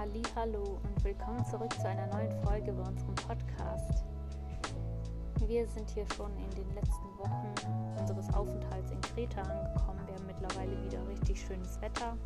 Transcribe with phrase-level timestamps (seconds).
[0.00, 4.02] Halli, hallo und willkommen zurück zu einer neuen Folge bei unserem Podcast.
[5.46, 7.52] Wir sind hier schon in den letzten Wochen
[7.98, 10.00] unseres Aufenthalts in Kreta angekommen.
[10.06, 12.16] Wir haben mittlerweile wieder richtig schönes Wetter.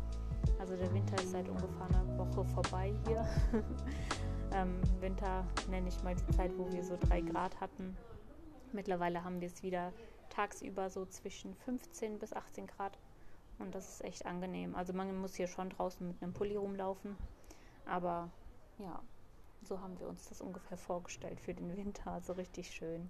[0.57, 3.27] Also der Winter ist seit ungefähr einer Woche vorbei hier.
[4.53, 7.97] ähm, Winter nenne ich mal die Zeit, wo wir so drei Grad hatten.
[8.71, 9.91] Mittlerweile haben wir es wieder
[10.29, 12.97] tagsüber so zwischen 15 bis 18 Grad
[13.59, 14.75] und das ist echt angenehm.
[14.75, 17.17] Also man muss hier schon draußen mit einem Pulli rumlaufen.
[17.85, 18.29] Aber
[18.79, 18.99] ja,
[19.63, 22.11] so haben wir uns das ungefähr vorgestellt für den Winter.
[22.11, 23.09] Also richtig schön.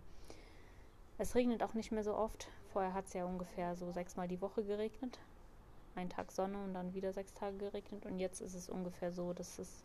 [1.18, 2.48] Es regnet auch nicht mehr so oft.
[2.74, 5.20] Vorher hat es ja ungefähr so sechsmal die Woche geregnet.
[5.96, 8.06] Ein Tag Sonne und dann wieder sechs Tage geregnet.
[8.06, 9.84] Und jetzt ist es ungefähr so, dass es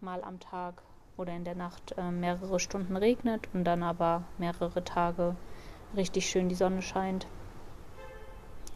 [0.00, 0.82] mal am Tag
[1.16, 5.36] oder in der Nacht äh, mehrere Stunden regnet und dann aber mehrere Tage
[5.96, 7.26] richtig schön die Sonne scheint.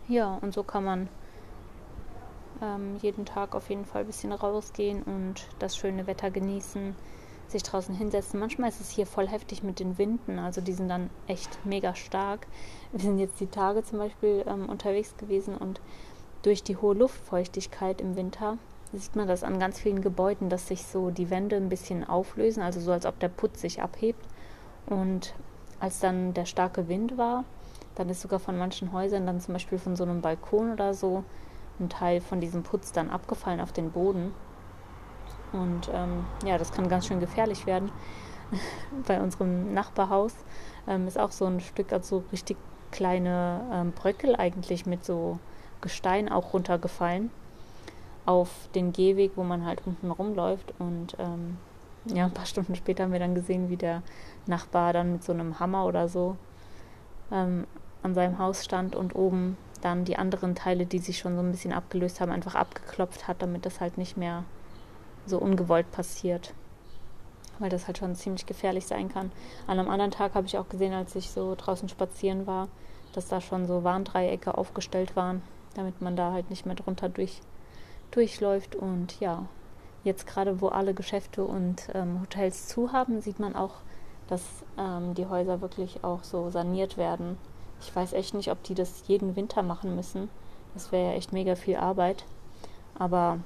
[0.09, 1.09] Ja, und so kann man
[2.62, 6.94] ähm, jeden Tag auf jeden Fall ein bisschen rausgehen und das schöne Wetter genießen,
[7.48, 8.41] sich draußen hinsetzen.
[8.41, 11.94] Manchmal ist es hier voll heftig mit den Winden, also die sind dann echt mega
[11.94, 12.46] stark.
[12.92, 15.80] Wir sind jetzt die Tage zum Beispiel ähm, unterwegs gewesen und
[16.42, 18.58] durch die hohe Luftfeuchtigkeit im Winter
[18.92, 22.62] sieht man das an ganz vielen Gebäuden, dass sich so die Wände ein bisschen auflösen,
[22.62, 24.24] also so als ob der Putz sich abhebt.
[24.86, 25.34] Und
[25.80, 27.44] als dann der starke Wind war,
[27.94, 31.24] dann ist sogar von manchen Häusern dann zum Beispiel von so einem Balkon oder so
[31.80, 34.33] ein Teil von diesem Putz dann abgefallen auf den Boden.
[35.53, 37.91] Und ähm, ja, das kann ganz schön gefährlich werden.
[39.06, 40.34] Bei unserem Nachbarhaus
[40.86, 42.56] ähm, ist auch so ein Stück, also richtig
[42.91, 45.39] kleine ähm, Bröckel eigentlich mit so
[45.80, 47.30] Gestein auch runtergefallen
[48.27, 50.72] auf den Gehweg, wo man halt unten rumläuft.
[50.78, 51.58] Und ähm,
[52.06, 54.02] ja, ein paar Stunden später haben wir dann gesehen, wie der
[54.47, 56.36] Nachbar dann mit so einem Hammer oder so
[57.33, 57.67] ähm,
[58.02, 61.50] an seinem Haus stand und oben dann die anderen Teile, die sich schon so ein
[61.50, 64.44] bisschen abgelöst haben, einfach abgeklopft hat, damit das halt nicht mehr
[65.27, 66.54] so ungewollt passiert.
[67.58, 69.30] Weil das halt schon ziemlich gefährlich sein kann.
[69.66, 72.68] An einem anderen Tag habe ich auch gesehen, als ich so draußen spazieren war,
[73.12, 75.42] dass da schon so Warndreiecke aufgestellt waren,
[75.74, 77.40] damit man da halt nicht mehr drunter durch,
[78.11, 78.74] durchläuft.
[78.74, 79.46] Und ja,
[80.02, 83.74] jetzt gerade, wo alle Geschäfte und ähm, Hotels zu haben, sieht man auch,
[84.28, 84.42] dass
[84.78, 87.36] ähm, die Häuser wirklich auch so saniert werden
[87.84, 90.30] ich weiß echt nicht, ob die das jeden Winter machen müssen.
[90.72, 92.24] Das wäre ja echt mega viel Arbeit.
[92.98, 93.39] Aber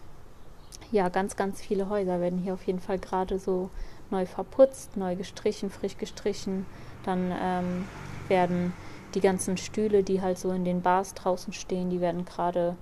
[0.90, 3.70] ja, ganz, ganz viele Häuser werden hier auf jeden Fall gerade so
[4.10, 6.66] neu verputzt, neu gestrichen, frisch gestrichen.
[7.04, 7.88] Dann ähm,
[8.28, 8.72] werden
[9.14, 12.76] die ganzen Stühle, die halt so in den Bars draußen stehen, die werden gerade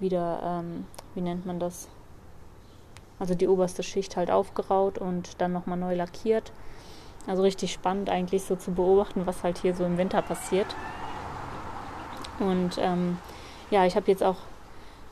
[0.00, 1.88] wieder, ähm, wie nennt man das?
[3.18, 6.52] Also die oberste Schicht halt aufgeraut und dann nochmal neu lackiert.
[7.26, 10.66] Also richtig spannend eigentlich so zu beobachten, was halt hier so im Winter passiert.
[12.38, 13.18] Und ähm,
[13.70, 14.36] ja, ich habe jetzt auch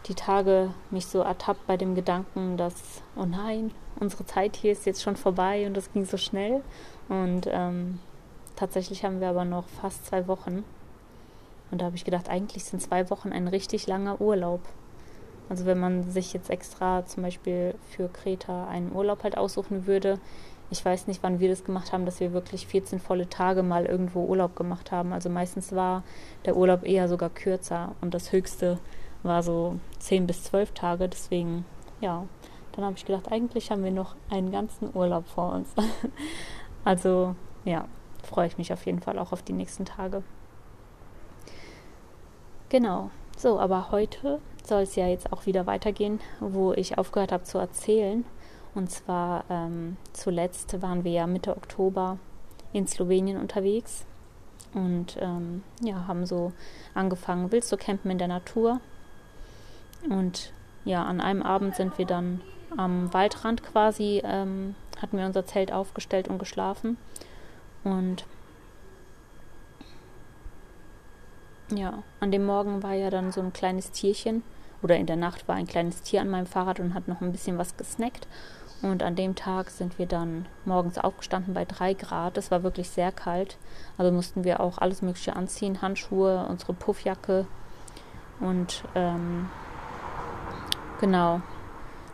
[0.06, 4.86] die Tage mich so ertappt bei dem Gedanken, dass, oh nein, unsere Zeit hier ist
[4.86, 6.62] jetzt schon vorbei und das ging so schnell.
[7.08, 8.00] Und ähm,
[8.56, 10.64] tatsächlich haben wir aber noch fast zwei Wochen.
[11.70, 14.60] Und da habe ich gedacht, eigentlich sind zwei Wochen ein richtig langer Urlaub.
[15.48, 20.18] Also wenn man sich jetzt extra zum Beispiel für Kreta einen Urlaub halt aussuchen würde,
[20.70, 23.86] ich weiß nicht, wann wir das gemacht haben, dass wir wirklich 14 volle Tage mal
[23.86, 25.12] irgendwo Urlaub gemacht haben.
[25.12, 26.04] Also meistens war
[26.44, 28.78] der Urlaub eher sogar kürzer und das höchste
[29.22, 31.08] war so 10 bis 12 Tage.
[31.08, 31.64] Deswegen,
[32.00, 32.26] ja,
[32.72, 35.68] dann habe ich gedacht, eigentlich haben wir noch einen ganzen Urlaub vor uns.
[36.84, 37.86] also, ja,
[38.22, 40.22] freue ich mich auf jeden Fall auch auf die nächsten Tage.
[42.68, 43.10] Genau.
[43.36, 47.58] So, aber heute soll es ja jetzt auch wieder weitergehen, wo ich aufgehört habe zu
[47.58, 48.24] erzählen.
[48.74, 52.18] Und zwar ähm, zuletzt waren wir ja Mitte Oktober
[52.72, 54.06] in Slowenien unterwegs
[54.74, 56.52] und ähm, ja, haben so
[56.94, 58.80] angefangen, wild zu campen in der Natur.
[60.08, 60.52] Und
[60.84, 62.40] ja, an einem Abend sind wir dann
[62.76, 66.96] am Waldrand quasi, ähm, hatten wir unser Zelt aufgestellt und geschlafen.
[67.82, 68.24] Und
[71.74, 74.42] ja, an dem Morgen war ja dann so ein kleines Tierchen,
[74.82, 77.32] oder in der Nacht war ein kleines Tier an meinem Fahrrad und hat noch ein
[77.32, 78.26] bisschen was gesnackt.
[78.82, 82.38] Und an dem Tag sind wir dann morgens aufgestanden bei drei Grad.
[82.38, 83.58] Es war wirklich sehr kalt.
[83.98, 87.46] Also mussten wir auch alles Mögliche anziehen: Handschuhe, unsere Puffjacke.
[88.40, 89.50] Und ähm,
[90.98, 91.42] genau,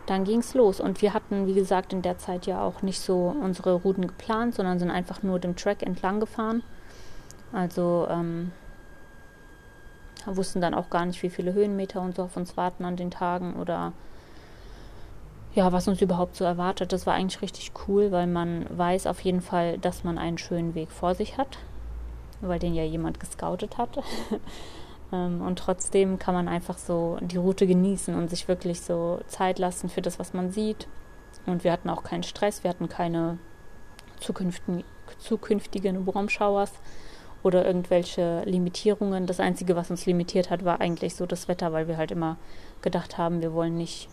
[0.07, 0.81] dann ging es los.
[0.81, 4.55] Und wir hatten, wie gesagt, in der Zeit ja auch nicht so unsere Routen geplant,
[4.55, 6.63] sondern sind einfach nur dem Track entlang gefahren.
[7.53, 8.51] Also ähm,
[10.25, 13.11] wussten dann auch gar nicht, wie viele Höhenmeter und so auf uns warten an den
[13.11, 13.93] Tagen oder
[15.57, 16.93] ja, was uns überhaupt so erwartet.
[16.93, 20.75] Das war eigentlich richtig cool, weil man weiß auf jeden Fall, dass man einen schönen
[20.75, 21.57] Weg vor sich hat,
[22.41, 23.99] weil den ja jemand gescoutet hat.
[25.09, 29.57] Ähm, und trotzdem kann man einfach so die Route genießen und sich wirklich so Zeit
[29.57, 30.89] lassen für das, was man sieht.
[31.45, 33.37] Und wir hatten auch keinen Stress, wir hatten keine
[34.19, 34.83] zukünftigen,
[35.17, 36.05] zukünftigen
[37.41, 39.27] oder irgendwelche Limitierungen.
[39.27, 42.35] Das Einzige, was uns limitiert hat, war eigentlich so das Wetter, weil wir halt immer
[42.81, 44.09] gedacht haben, wir wollen nicht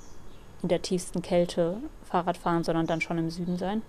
[0.65, 3.83] in der tiefsten Kälte Fahrrad fahren, sondern dann schon im Süden sein.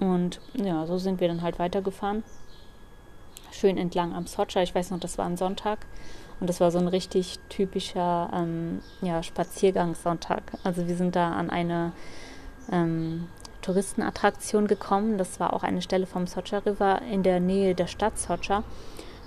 [0.00, 2.24] Und ja, so sind wir dann halt weitergefahren.
[3.52, 4.62] Schön entlang am Socha.
[4.62, 5.80] Ich weiß noch, das war ein Sonntag.
[6.40, 10.44] Und das war so ein richtig typischer ähm, ja, Spaziergangssonntag.
[10.64, 11.92] Also wir sind da an eine
[12.72, 13.28] ähm,
[13.60, 15.18] Touristenattraktion gekommen.
[15.18, 18.64] Das war auch eine Stelle vom Socha River in der Nähe der Stadt Socha,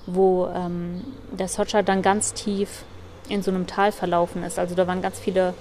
[0.08, 2.86] wo ähm, der Socha dann ganz tief
[3.30, 4.58] in so einem Tal verlaufen ist.
[4.58, 5.54] Also da waren ganz viele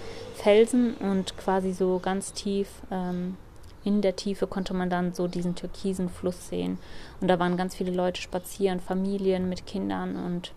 [0.42, 3.36] Felsen und quasi so ganz tief ähm,
[3.84, 6.78] in der Tiefe konnte man dann so diesen türkisen Fluss sehen.
[7.20, 10.52] Und da waren ganz viele Leute spazieren, Familien mit Kindern und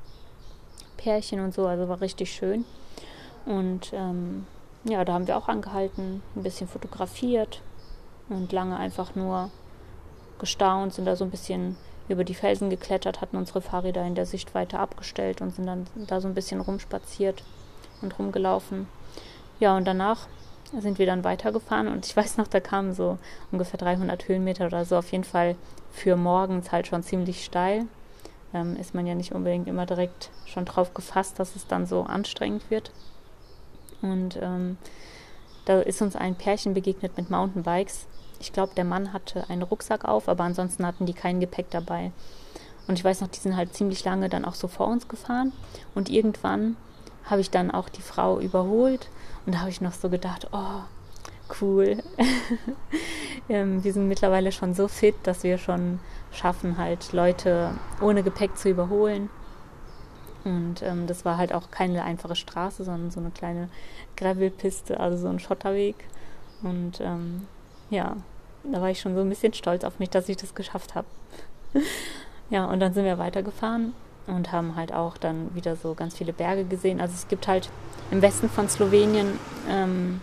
[0.97, 1.67] Pärchen und so.
[1.67, 2.65] Also war richtig schön.
[3.45, 4.47] Und ähm,
[4.85, 7.61] ja, da haben wir auch angehalten, ein bisschen fotografiert
[8.29, 9.51] und lange einfach nur
[10.39, 11.77] gestaunt, sind da so ein bisschen
[12.07, 16.21] über die Felsen geklettert, hatten unsere Fahrräder in der Sichtweite abgestellt und sind dann da
[16.21, 17.43] so ein bisschen rumspaziert
[18.01, 18.87] und rumgelaufen.
[19.59, 20.27] Ja, und danach
[20.79, 23.17] sind wir dann weitergefahren und ich weiß noch, da kamen so
[23.51, 24.97] ungefähr 300 Höhenmeter oder so.
[24.97, 25.55] Auf jeden Fall
[25.91, 27.85] für morgens halt schon ziemlich steil.
[28.53, 32.03] Ähm, ist man ja nicht unbedingt immer direkt schon drauf gefasst, dass es dann so
[32.03, 32.91] anstrengend wird.
[34.01, 34.77] Und ähm,
[35.65, 38.07] da ist uns ein Pärchen begegnet mit Mountainbikes.
[38.39, 42.11] Ich glaube, der Mann hatte einen Rucksack auf, aber ansonsten hatten die kein Gepäck dabei.
[42.87, 45.53] Und ich weiß noch, die sind halt ziemlich lange dann auch so vor uns gefahren.
[45.95, 46.77] Und irgendwann
[47.23, 49.09] habe ich dann auch die Frau überholt
[49.45, 50.81] und da habe ich noch so gedacht, oh,
[51.61, 51.97] cool.
[53.49, 55.99] ähm, wir sind mittlerweile schon so fit, dass wir schon
[56.31, 57.71] schaffen, halt Leute
[58.01, 59.29] ohne Gepäck zu überholen.
[60.43, 63.69] Und ähm, das war halt auch keine einfache Straße, sondern so eine kleine
[64.15, 65.95] Gravelpiste, also so ein Schotterweg.
[66.61, 67.47] Und ähm,
[67.89, 68.15] ja,
[68.63, 71.07] da war ich schon so ein bisschen stolz auf mich, dass ich das geschafft habe.
[72.49, 73.93] ja, und dann sind wir weitergefahren
[74.27, 77.01] und haben halt auch dann wieder so ganz viele Berge gesehen.
[77.01, 77.69] Also es gibt halt
[78.11, 80.21] im Westen von Slowenien ähm,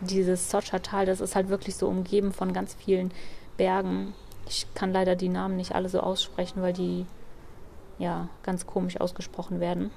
[0.00, 3.12] dieses Socha-Tal, das ist halt wirklich so umgeben von ganz vielen
[3.56, 4.14] Bergen.
[4.46, 7.06] Ich kann leider die Namen nicht alle so aussprechen, weil die
[7.98, 9.90] ja ganz komisch ausgesprochen werden.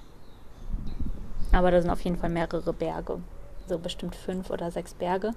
[1.51, 3.19] Aber da sind auf jeden Fall mehrere Berge,
[3.67, 5.33] so bestimmt fünf oder sechs Berge.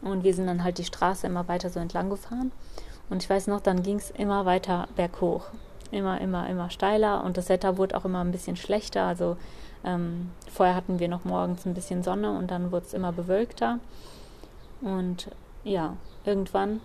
[0.00, 2.50] Und wir sind dann halt die Straße immer weiter so entlang gefahren.
[3.10, 5.46] Und ich weiß noch, dann ging es immer weiter berghoch
[5.92, 9.04] immer, immer, immer steiler und das Wetter wurde auch immer ein bisschen schlechter.
[9.04, 9.36] Also
[9.84, 13.78] ähm, vorher hatten wir noch morgens ein bisschen Sonne und dann wurde es immer bewölkter.
[14.80, 15.30] Und
[15.64, 16.80] ja, irgendwann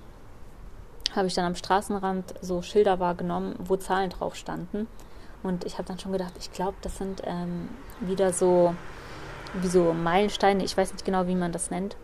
[1.15, 4.87] habe ich dann am Straßenrand so Schilder wahrgenommen, wo Zahlen drauf standen.
[5.43, 7.69] Und ich habe dann schon gedacht, ich glaube, das sind ähm,
[8.01, 8.75] wieder so
[9.61, 10.63] wie so Meilensteine.
[10.63, 11.95] Ich weiß nicht genau, wie man das nennt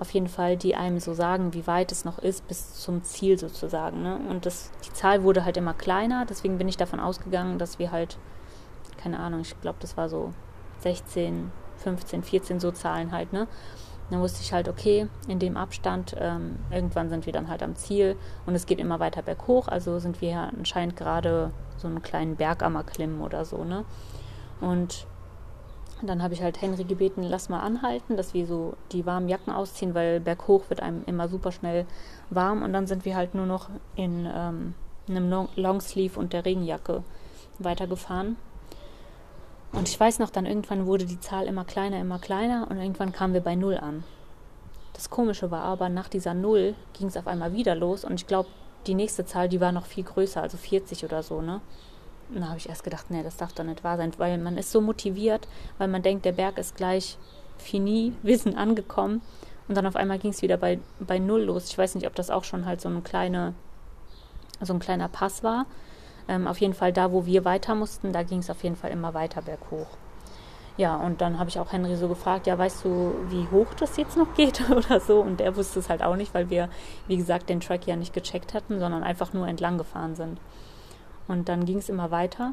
[0.00, 3.38] auf jeden Fall, die einem so sagen, wie weit es noch ist bis zum Ziel
[3.38, 4.02] sozusagen.
[4.02, 4.18] Ne?
[4.30, 7.92] Und das, die Zahl wurde halt immer kleiner, deswegen bin ich davon ausgegangen, dass wir
[7.92, 8.16] halt,
[9.02, 10.32] keine Ahnung, ich glaube, das war so
[10.80, 13.46] 16, 15, 14 so Zahlen halt, ne?
[14.10, 17.76] Dann wusste ich halt, okay, in dem Abstand, ähm, irgendwann sind wir dann halt am
[17.76, 22.36] Ziel und es geht immer weiter berghoch, also sind wir anscheinend gerade so einen kleinen
[22.36, 23.84] Berg am Erklimmen oder so, ne?
[24.60, 25.06] Und
[26.02, 29.52] dann habe ich halt Henry gebeten, lass mal anhalten, dass wir so die warmen Jacken
[29.52, 31.86] ausziehen, weil berghoch wird einem immer super schnell
[32.30, 34.74] warm und dann sind wir halt nur noch in ähm,
[35.08, 37.02] einem Longsleeve und der Regenjacke
[37.58, 38.36] weitergefahren.
[39.72, 43.12] Und ich weiß noch, dann irgendwann wurde die Zahl immer kleiner, immer kleiner und irgendwann
[43.12, 44.04] kamen wir bei Null an.
[44.94, 48.26] Das Komische war aber, nach dieser Null ging es auf einmal wieder los und ich
[48.26, 48.48] glaube,
[48.86, 51.60] die nächste Zahl, die war noch viel größer, also 40 oder so, ne?
[52.30, 54.56] Und da habe ich erst gedacht, nee, das darf doch nicht wahr sein, weil man
[54.56, 55.48] ist so motiviert,
[55.78, 57.18] weil man denkt, der Berg ist gleich
[57.58, 59.20] fini, wir sind angekommen.
[59.68, 61.70] Und dann auf einmal ging es wieder bei, bei Null los.
[61.70, 63.54] Ich weiß nicht, ob das auch schon halt so, eine kleine,
[64.60, 65.66] so ein kleiner Pass war.
[66.30, 68.92] Ähm, auf jeden Fall da, wo wir weiter mussten, da ging es auf jeden Fall
[68.92, 69.88] immer weiter berghoch.
[70.76, 73.96] Ja, und dann habe ich auch Henry so gefragt, ja, weißt du, wie hoch das
[73.96, 75.20] jetzt noch geht oder so?
[75.20, 76.68] Und er wusste es halt auch nicht, weil wir,
[77.08, 80.40] wie gesagt, den Track ja nicht gecheckt hatten, sondern einfach nur entlang gefahren sind.
[81.26, 82.52] Und dann ging es immer weiter.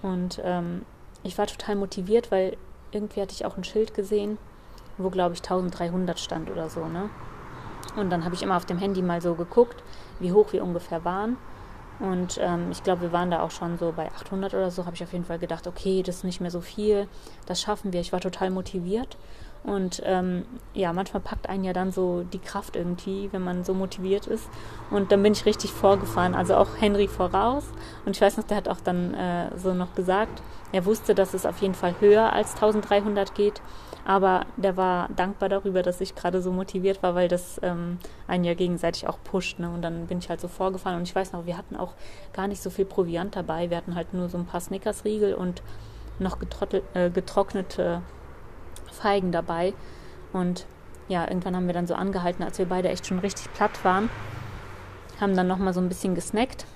[0.00, 0.82] Und ähm,
[1.24, 2.56] ich war total motiviert, weil
[2.92, 4.38] irgendwie hatte ich auch ein Schild gesehen,
[4.98, 6.86] wo, glaube ich, 1300 stand oder so.
[6.86, 7.10] Ne?
[7.96, 9.82] Und dann habe ich immer auf dem Handy mal so geguckt,
[10.20, 11.38] wie hoch wir ungefähr waren.
[12.00, 14.84] Und ähm, ich glaube, wir waren da auch schon so bei 800 oder so.
[14.84, 17.06] Habe ich auf jeden Fall gedacht, okay, das ist nicht mehr so viel,
[17.46, 18.00] das schaffen wir.
[18.00, 19.16] Ich war total motiviert.
[19.64, 23.72] Und ähm, ja, manchmal packt einen ja dann so die Kraft irgendwie, wenn man so
[23.72, 24.46] motiviert ist.
[24.90, 27.64] Und dann bin ich richtig vorgefahren, also auch Henry voraus.
[28.04, 31.32] Und ich weiß noch, der hat auch dann äh, so noch gesagt, er wusste, dass
[31.32, 33.62] es auf jeden Fall höher als 1300 geht.
[34.04, 38.44] Aber der war dankbar darüber, dass ich gerade so motiviert war, weil das ähm, einen
[38.44, 39.58] ja gegenseitig auch pusht.
[39.58, 39.70] Ne?
[39.70, 40.98] Und dann bin ich halt so vorgefahren.
[40.98, 41.94] Und ich weiß noch, wir hatten auch
[42.34, 43.70] gar nicht so viel Proviant dabei.
[43.70, 45.62] Wir hatten halt nur so ein paar Snickersriegel und
[46.18, 46.38] noch
[46.92, 48.02] äh, getrocknete
[48.92, 49.72] Feigen dabei.
[50.32, 50.66] Und
[51.08, 54.10] ja, irgendwann haben wir dann so angehalten, als wir beide echt schon richtig platt waren.
[55.20, 56.66] Haben dann nochmal so ein bisschen gesnackt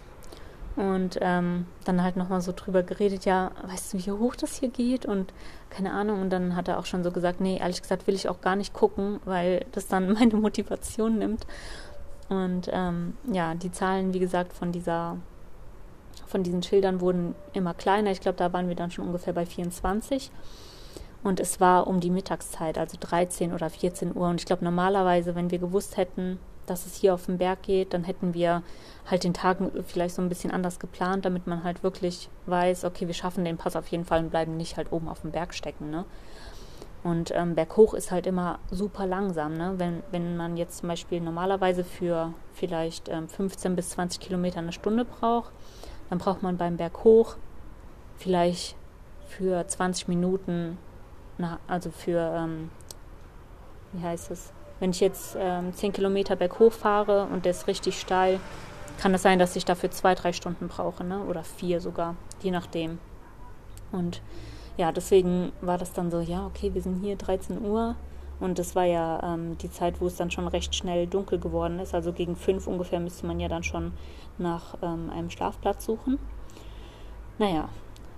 [0.79, 4.69] und ähm, dann halt nochmal so drüber geredet, ja, weißt du, wie hoch das hier
[4.69, 5.33] geht und
[5.71, 6.23] keine Ahnung.
[6.23, 8.55] Und dann hat er auch schon so gesagt, nee, ehrlich gesagt will ich auch gar
[8.55, 11.47] nicht gucken, weil das dann meine Motivation nimmt.
[12.29, 15.17] Und ähm, ja, die Zahlen, wie gesagt, von dieser
[16.29, 18.11] von diesen Schildern wurden immer kleiner.
[18.13, 20.31] Ich glaube, da waren wir dann schon ungefähr bei 24.
[21.25, 24.29] Und es war um die Mittagszeit, also 13 oder 14 Uhr.
[24.29, 26.39] Und ich glaube, normalerweise, wenn wir gewusst hätten,
[26.71, 28.63] dass es hier auf den Berg geht, dann hätten wir
[29.07, 33.07] halt den Tag vielleicht so ein bisschen anders geplant, damit man halt wirklich weiß, okay,
[33.07, 35.55] wir schaffen den Pass auf jeden Fall und bleiben nicht halt oben auf dem Berg
[35.55, 35.91] stecken.
[35.91, 36.05] Ne?
[37.05, 39.57] Und ähm, berghoch ist halt immer super langsam.
[39.57, 39.75] Ne?
[39.79, 44.73] Wenn, wenn man jetzt zum Beispiel normalerweise für vielleicht ähm, 15 bis 20 Kilometer eine
[44.73, 45.53] Stunde braucht,
[46.11, 47.37] dann braucht man beim Berghoch
[48.17, 48.77] vielleicht
[49.27, 50.79] für 20 Minuten
[51.39, 52.71] na, also für, ähm,
[53.93, 57.99] wie heißt es, wenn ich jetzt ähm, 10 Kilometer berghoch fahre und der ist richtig
[57.99, 58.41] steil,
[58.99, 61.23] kann es sein, dass ich dafür zwei, drei Stunden brauche, ne?
[61.25, 62.99] oder vier sogar, je nachdem.
[63.93, 64.21] Und
[64.77, 67.97] ja, deswegen war das dann so, ja, okay, wir sind hier 13 Uhr
[68.41, 71.81] und das war ja ähm, die Zeit, wo es dann schon recht schnell dunkel geworden
[71.81, 71.95] ist.
[71.95, 73.93] Also gegen fünf ungefähr müsste man ja dann schon
[74.39, 76.19] nach ähm, einem Schlafplatz suchen.
[77.39, 77.69] Naja,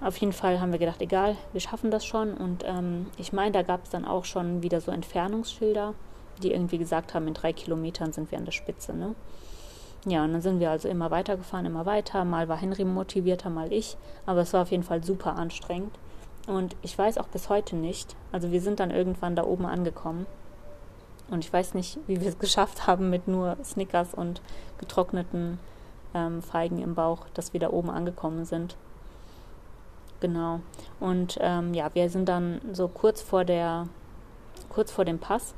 [0.02, 2.35] auf jeden Fall haben wir gedacht, egal, wir schaffen das schon.
[2.35, 5.95] Und ähm, ich meine, da gab es dann auch schon wieder so Entfernungsschilder,
[6.40, 8.94] die irgendwie gesagt haben, in drei Kilometern sind wir an der Spitze.
[8.94, 9.14] Ne?
[10.06, 12.25] Ja, und dann sind wir also immer weitergefahren, immer weiter.
[12.25, 13.97] Mal war Henry motivierter, mal ich.
[14.26, 15.94] Aber es war auf jeden Fall super anstrengend.
[16.47, 18.16] Und ich weiß auch bis heute nicht.
[18.32, 20.26] Also wir sind dann irgendwann da oben angekommen.
[21.30, 24.40] Und ich weiß nicht, wie wir es geschafft haben mit nur Snickers und
[24.78, 25.59] getrockneten
[26.14, 28.76] ähm, Feigen im Bauch, dass wir da oben angekommen sind.
[30.20, 30.61] Genau.
[30.99, 33.87] Und ähm, ja, wir sind dann so kurz vor der,
[34.68, 35.54] kurz vor dem Pass,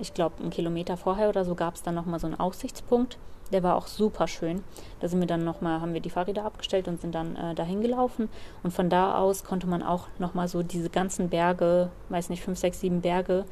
[0.00, 3.18] ich glaube einen Kilometer vorher oder so, gab es dann nochmal so einen Aussichtspunkt.
[3.52, 4.64] Der war auch super schön.
[5.00, 7.80] Da sind wir dann nochmal, haben wir die Fahrräder abgestellt und sind dann äh, dahin
[7.80, 8.28] gelaufen.
[8.64, 12.58] Und von da aus konnte man auch nochmal so diese ganzen Berge, weiß nicht, fünf,
[12.58, 13.44] sechs, sieben Berge,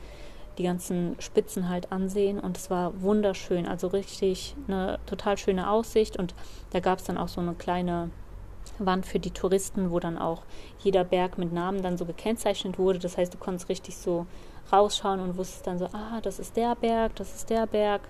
[0.59, 2.41] die ganzen Spitzen halt ansehen.
[2.41, 3.67] Und es war wunderschön.
[3.67, 6.17] Also richtig eine total schöne Aussicht.
[6.17, 6.35] Und
[6.71, 8.11] da gab es dann auch so eine kleine
[8.79, 10.43] Wand für die Touristen, wo dann auch
[10.81, 12.99] jeder Berg mit Namen dann so gekennzeichnet wurde.
[12.99, 14.27] Das heißt, du konntest richtig so
[14.73, 18.03] rausschauen und wusstest dann so, ah, das ist der Berg, das ist der Berg.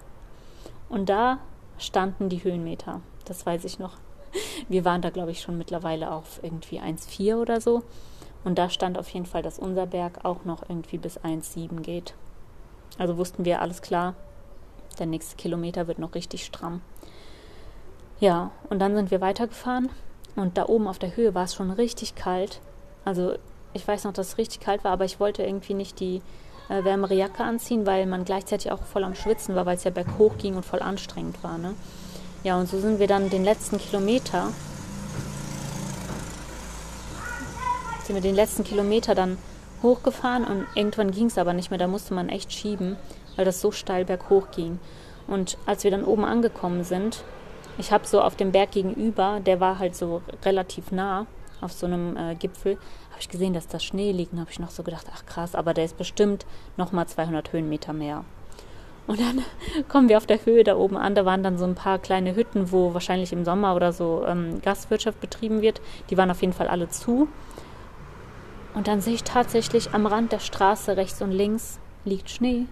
[0.88, 1.38] Und da
[1.78, 3.00] standen die Höhenmeter.
[3.24, 3.96] Das weiß ich noch.
[4.68, 7.82] Wir waren da, glaube ich, schon mittlerweile auf irgendwie 1,4 oder so.
[8.44, 12.14] Und da stand auf jeden Fall, dass unser Berg auch noch irgendwie bis 1,7 geht.
[12.98, 14.14] Also wussten wir, alles klar,
[14.98, 16.82] der nächste Kilometer wird noch richtig stramm.
[18.20, 19.88] Ja, und dann sind wir weitergefahren
[20.36, 22.60] und da oben auf der Höhe war es schon richtig kalt.
[23.04, 23.34] Also
[23.72, 26.22] ich weiß noch, dass es richtig kalt war, aber ich wollte irgendwie nicht die
[26.68, 29.90] äh, wärmere Jacke anziehen, weil man gleichzeitig auch voll am Schwitzen war, weil es ja
[29.90, 31.58] berghoch ging und voll anstrengend war.
[31.58, 31.74] Ne?
[32.42, 34.48] Ja, und so sind wir dann den letzten Kilometer,
[38.04, 39.38] sind wir den letzten Kilometer dann
[39.82, 42.96] hochgefahren und irgendwann ging es aber nicht mehr, da musste man echt schieben,
[43.36, 44.78] weil das so steil berghoch ging.
[45.26, 47.22] Und als wir dann oben angekommen sind,
[47.78, 51.26] ich habe so auf dem Berg gegenüber, der war halt so relativ nah
[51.60, 52.78] auf so einem äh, Gipfel,
[53.14, 55.54] habe ich gesehen, dass da Schnee liegt und habe ich noch so gedacht, ach krass,
[55.54, 58.24] aber der ist bestimmt nochmal 200 Höhenmeter mehr.
[59.06, 59.44] Und dann
[59.88, 61.14] kommen wir auf der Höhe da oben an.
[61.14, 64.60] Da waren dann so ein paar kleine Hütten, wo wahrscheinlich im Sommer oder so ähm,
[64.62, 65.80] Gastwirtschaft betrieben wird.
[66.10, 67.28] Die waren auf jeden Fall alle zu.
[68.74, 72.66] Und dann sehe ich tatsächlich am Rand der Straße rechts und links liegt Schnee.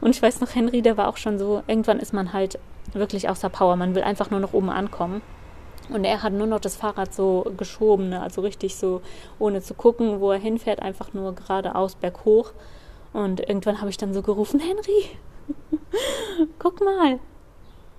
[0.00, 2.58] Und ich weiß noch, Henry, der war auch schon so, irgendwann ist man halt
[2.94, 3.76] wirklich außer Power.
[3.76, 5.20] Man will einfach nur noch oben ankommen.
[5.88, 8.20] Und er hat nur noch das Fahrrad so geschoben, ne?
[8.22, 9.02] also richtig so,
[9.38, 12.52] ohne zu gucken, wo er hinfährt, einfach nur geradeaus berghoch.
[13.12, 15.10] Und irgendwann habe ich dann so gerufen, Henry,
[16.58, 17.18] guck mal,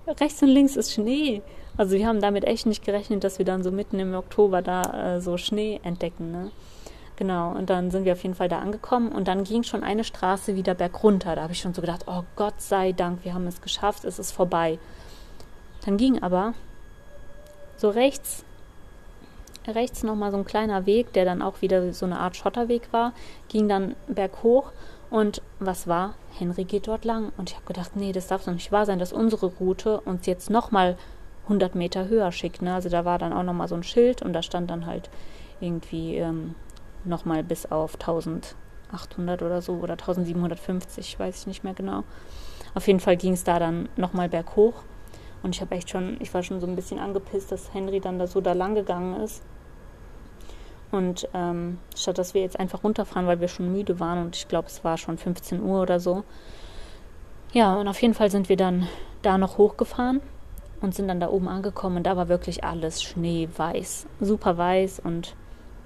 [0.06, 1.42] rechts und links ist Schnee.
[1.76, 5.16] Also wir haben damit echt nicht gerechnet, dass wir dann so mitten im Oktober da
[5.16, 6.30] äh, so Schnee entdecken.
[6.30, 6.50] Ne?
[7.16, 10.04] Genau, und dann sind wir auf jeden Fall da angekommen und dann ging schon eine
[10.04, 11.36] Straße wieder bergunter.
[11.36, 14.18] Da habe ich schon so gedacht, oh Gott sei Dank, wir haben es geschafft, es
[14.18, 14.78] ist vorbei.
[15.84, 16.54] Dann ging aber
[17.84, 18.46] so rechts
[19.66, 23.12] rechts nochmal so ein kleiner Weg, der dann auch wieder so eine Art Schotterweg war,
[23.48, 24.72] ging dann berghoch
[25.10, 26.14] und was war?
[26.38, 27.30] Henry geht dort lang.
[27.36, 30.24] Und ich habe gedacht, nee, das darf doch nicht wahr sein, dass unsere Route uns
[30.24, 30.96] jetzt nochmal
[31.44, 32.62] 100 Meter höher schickt.
[32.62, 32.74] Ne?
[32.74, 35.10] Also da war dann auch nochmal so ein Schild und da stand dann halt
[35.60, 36.54] irgendwie ähm,
[37.04, 42.04] nochmal bis auf 1800 oder so oder 1750, weiß ich nicht mehr genau.
[42.74, 44.82] Auf jeden Fall ging es da dann nochmal berghoch.
[45.44, 48.18] Und ich habe echt schon, ich war schon so ein bisschen angepisst, dass Henry dann
[48.18, 49.42] da so da lang gegangen ist.
[50.90, 54.48] Und ähm, statt dass wir jetzt einfach runterfahren, weil wir schon müde waren und ich
[54.48, 56.24] glaube, es war schon 15 Uhr oder so.
[57.52, 58.88] Ja, und auf jeden Fall sind wir dann
[59.20, 60.22] da noch hochgefahren
[60.80, 64.06] und sind dann da oben angekommen und da war wirklich alles schneeweiß.
[64.20, 65.36] Super weiß und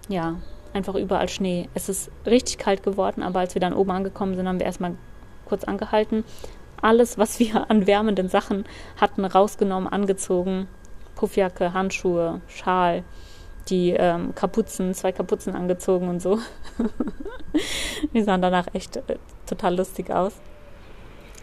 [0.08, 0.36] ja,
[0.72, 1.68] einfach überall Schnee.
[1.74, 4.94] Es ist richtig kalt geworden, aber als wir dann oben angekommen sind, haben wir erstmal
[5.46, 6.22] kurz angehalten,
[6.82, 8.64] alles, was wir an wärmenden Sachen
[8.96, 10.68] hatten, rausgenommen, angezogen.
[11.14, 13.02] Puffjacke, Handschuhe, Schal,
[13.68, 16.38] die ähm, Kapuzen, zwei Kapuzen angezogen und so.
[18.12, 19.16] wir sahen danach echt äh,
[19.46, 20.34] total lustig aus.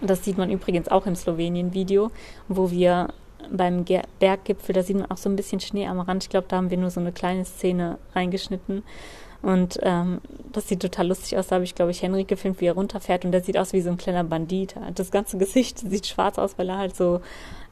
[0.02, 2.12] Das sieht man übrigens auch im Slowenien-Video,
[2.48, 3.10] wo wir
[3.52, 6.24] beim Ger Berggipfel, da sieht man auch so ein bisschen Schnee am Rand.
[6.24, 8.84] Ich glaube, da haben wir nur so eine kleine Szene reingeschnitten.
[9.42, 11.48] Und ähm, das sieht total lustig aus.
[11.48, 13.82] Da habe ich, glaube ich, Henry gefilmt, wie er runterfährt und der sieht aus wie
[13.82, 14.76] so ein kleiner Bandit.
[14.96, 17.22] Das ganze Gesicht sieht schwarz aus, weil er halt so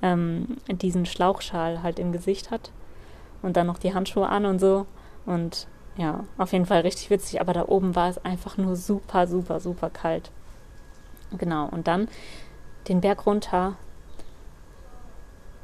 [0.01, 2.71] ähm, diesen Schlauchschal halt im Gesicht hat.
[3.41, 4.85] Und dann noch die Handschuhe an und so.
[5.25, 5.67] Und
[5.97, 7.41] ja, auf jeden Fall richtig witzig.
[7.41, 10.31] Aber da oben war es einfach nur super, super, super kalt.
[11.37, 11.67] Genau.
[11.69, 12.07] Und dann
[12.87, 13.75] den Berg runter.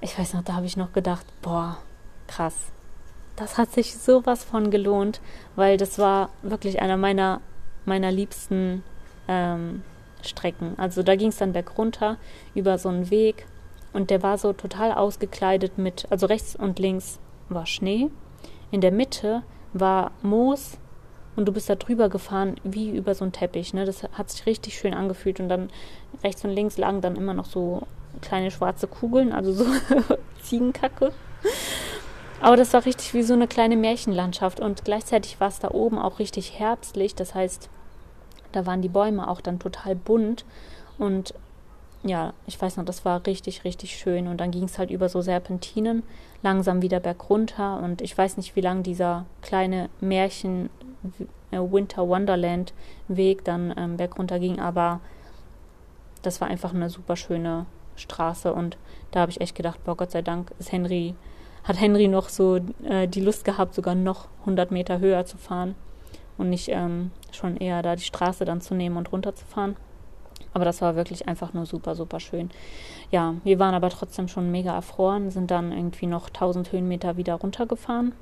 [0.02, 1.78] Ich weiß noch, da habe ich noch gedacht, boah,
[2.28, 2.72] krass
[3.40, 5.22] das hat sich sowas von gelohnt,
[5.56, 7.42] weil das war wirklich einer meiner,
[7.86, 8.84] meiner liebsten
[9.28, 9.84] ähm,
[10.22, 10.74] Strecken.
[10.78, 12.18] Also da ging es dann bergunter
[12.54, 13.46] über so einen Weg
[13.94, 18.10] und der war so total ausgekleidet mit, also rechts und links war Schnee,
[18.72, 20.78] in der Mitte war Moos
[21.38, 23.74] und du bist da drüber gefahren wie über so einen Teppich.
[23.74, 23.86] Ne?
[23.86, 25.70] Das hat sich richtig schön angefühlt und dann
[26.24, 27.84] rechts und links lagen dann immer noch so
[28.22, 29.66] kleine schwarze Kugeln, also so
[30.44, 31.14] Ziegenkacke.
[32.42, 36.00] Aber das war richtig wie so eine kleine Märchenlandschaft und gleichzeitig war es da oben
[36.00, 37.16] auch richtig herbstlich.
[37.16, 37.70] Das heißt,
[38.52, 40.46] da waren die Bäume auch dann total bunt
[40.98, 41.34] und
[42.04, 44.28] ja, ich weiß noch, das war richtig, richtig schön.
[44.28, 46.04] Und dann ging es halt über so Serpentinen
[46.42, 47.78] langsam wieder bergunter.
[47.84, 50.70] Und ich weiß nicht, wie lang dieser kleine Märchen
[51.52, 52.74] äh, Winter Wonderland
[53.08, 55.02] Weg dann ähm, bergunter ging, aber
[56.22, 58.54] das war einfach eine super schöne Straße.
[58.54, 58.78] Und
[59.12, 61.16] da habe ich echt gedacht, boah, Gott sei Dank ist Henry
[61.64, 65.76] hat Henry noch so äh, die Lust gehabt, sogar noch 100 Meter höher zu fahren
[66.38, 69.76] und nicht ähm, schon eher da die Straße dann zu nehmen und runterzufahren.
[70.54, 72.50] Aber das war wirklich einfach nur super, super schön.
[73.12, 77.36] Ja, wir waren aber trotzdem schon mega erfroren, sind dann irgendwie noch 1000 Höhenmeter wieder
[77.36, 78.14] runtergefahren.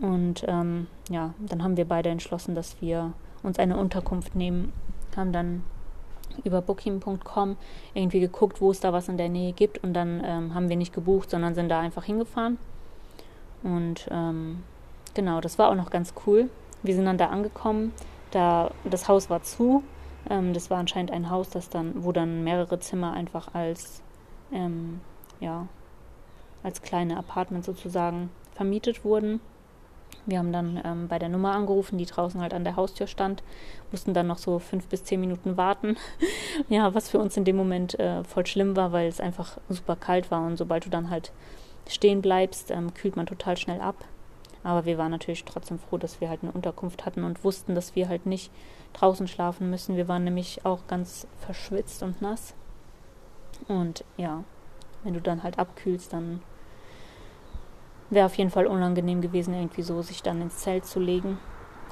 [0.00, 4.72] Und ähm, ja, dann haben wir beide entschlossen, dass wir uns eine Unterkunft nehmen.
[5.16, 5.64] Haben dann
[6.44, 7.56] über Booking.com
[7.94, 10.76] irgendwie geguckt, wo es da was in der Nähe gibt und dann ähm, haben wir
[10.76, 12.58] nicht gebucht, sondern sind da einfach hingefahren.
[13.62, 14.62] Und ähm,
[15.14, 16.50] genau, das war auch noch ganz cool.
[16.82, 17.92] Wir sind dann da angekommen,
[18.30, 19.82] da das Haus war zu.
[20.28, 24.02] Ähm, das war anscheinend ein Haus, das dann, wo dann mehrere Zimmer einfach als
[24.52, 25.00] ähm,
[25.40, 25.66] ja
[26.62, 29.40] als kleine Apartments sozusagen vermietet wurden.
[30.24, 33.42] Wir haben dann ähm, bei der Nummer angerufen, die draußen halt an der Haustür stand,
[33.90, 35.96] mussten dann noch so fünf bis zehn Minuten warten.
[36.68, 39.96] ja, was für uns in dem Moment äh, voll schlimm war, weil es einfach super
[39.96, 41.32] kalt war und sobald du dann halt
[41.88, 44.04] stehen bleibst, ähm, kühlt man total schnell ab.
[44.64, 47.96] Aber wir waren natürlich trotzdem froh, dass wir halt eine Unterkunft hatten und wussten, dass
[47.96, 48.52] wir halt nicht
[48.92, 49.96] draußen schlafen müssen.
[49.96, 52.54] Wir waren nämlich auch ganz verschwitzt und nass.
[53.66, 54.44] Und ja,
[55.02, 56.42] wenn du dann halt abkühlst, dann
[58.12, 61.38] wäre auf jeden Fall unangenehm gewesen, irgendwie so sich dann ins Zelt zu legen,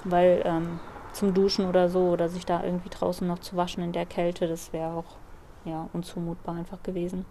[0.04, 0.78] weil ähm,
[1.12, 4.46] zum Duschen oder so oder sich da irgendwie draußen noch zu waschen in der Kälte,
[4.46, 5.16] das wäre auch
[5.64, 7.24] ja unzumutbar einfach gewesen.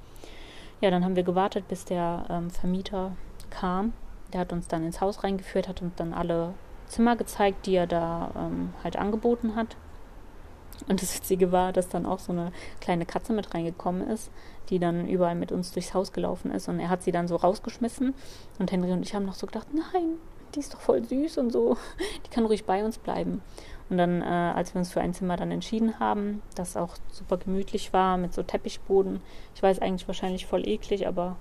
[0.81, 3.11] Ja, dann haben wir gewartet, bis der ähm, Vermieter
[3.49, 3.93] kam.
[4.33, 6.53] Der hat uns dann ins Haus reingeführt, hat uns dann alle
[6.87, 9.75] Zimmer gezeigt, die er da ähm, halt angeboten hat.
[10.87, 14.31] Und das Witzige war, dass dann auch so eine kleine Katze mit reingekommen ist,
[14.69, 16.69] die dann überall mit uns durchs Haus gelaufen ist.
[16.69, 18.13] Und er hat sie dann so rausgeschmissen.
[18.59, 20.17] Und Henry und ich haben noch so gedacht, nein,
[20.55, 21.77] die ist doch voll süß und so.
[22.25, 23.41] Die kann ruhig bei uns bleiben.
[23.89, 27.37] Und dann, äh, als wir uns für ein Zimmer dann entschieden haben, das auch super
[27.37, 29.19] gemütlich war, mit so Teppichboden.
[29.55, 31.37] Ich weiß eigentlich wahrscheinlich voll eklig, aber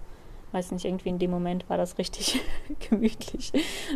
[0.52, 2.40] weiß nicht, irgendwie in dem Moment war das richtig
[2.88, 3.52] gemütlich,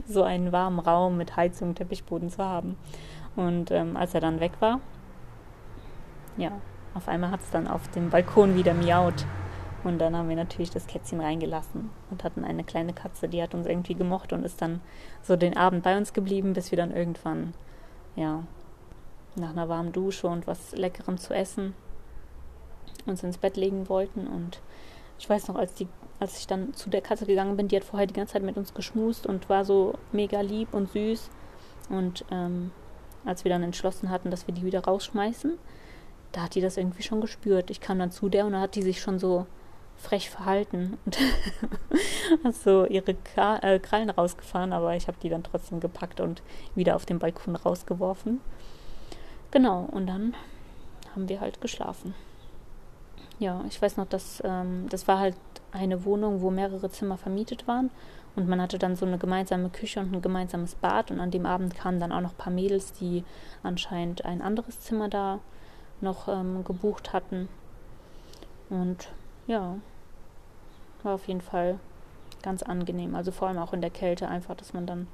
[0.07, 2.77] so einen warmen Raum mit Heizung, Teppichboden zu haben.
[3.37, 4.81] Und ähm, als er dann weg war,
[6.37, 6.53] ja,
[6.95, 9.27] auf einmal hat es dann auf dem Balkon wieder miaut.
[9.85, 13.53] Und dann haben wir natürlich das Kätzchen reingelassen und hatten eine kleine Katze, die hat
[13.53, 14.81] uns irgendwie gemocht und ist dann
[15.23, 17.53] so den Abend bei uns geblieben, bis wir dann irgendwann,
[18.15, 18.45] ja,
[19.35, 21.75] nach einer warmen Dusche und was Leckerem zu essen
[23.07, 24.27] uns ins Bett legen wollten.
[24.27, 24.61] Und
[25.19, 25.89] ich weiß noch, als, die,
[26.21, 28.57] als ich dann zu der Katze gegangen bin, die hat vorher die ganze Zeit mit
[28.57, 31.31] uns geschmust und war so mega lieb und süß.
[31.91, 32.71] Und ähm,
[33.25, 35.59] als wir dann entschlossen hatten, dass wir die wieder rausschmeißen,
[36.33, 37.71] da hat die das irgendwie schon gespürt.
[37.71, 39.47] Ich kam dann zu der und da hat die sich schon so
[39.97, 41.19] frech verhalten und
[42.45, 46.43] hat so ihre äh, Krallen rausgefahren, aber ich habe die dann trotzdem gepackt und
[46.75, 48.41] wieder auf den Balkon rausgeworfen.
[49.51, 50.35] Genau, und dann
[51.15, 52.15] haben wir halt geschlafen.
[53.39, 55.37] Ja, ich weiß noch, dass ähm, das war halt
[55.73, 57.91] eine Wohnung, wo mehrere Zimmer vermietet waren
[58.35, 61.47] und man hatte dann so eine gemeinsame Küche und ein gemeinsames Bad und an dem
[61.47, 63.25] Abend kamen dann auch noch ein paar Mädels, die
[63.63, 65.41] anscheinend ein anderes Zimmer da
[66.03, 67.49] noch ähm, gebucht hatten.
[68.71, 69.09] Und
[69.47, 69.77] ja,
[71.03, 71.79] war auf jeden Fall
[72.43, 73.15] ganz angenehm.
[73.15, 75.07] Also vor allem auch in der Kälte einfach, dass man dann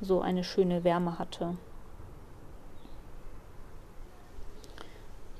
[0.00, 1.56] so eine schöne Wärme hatte.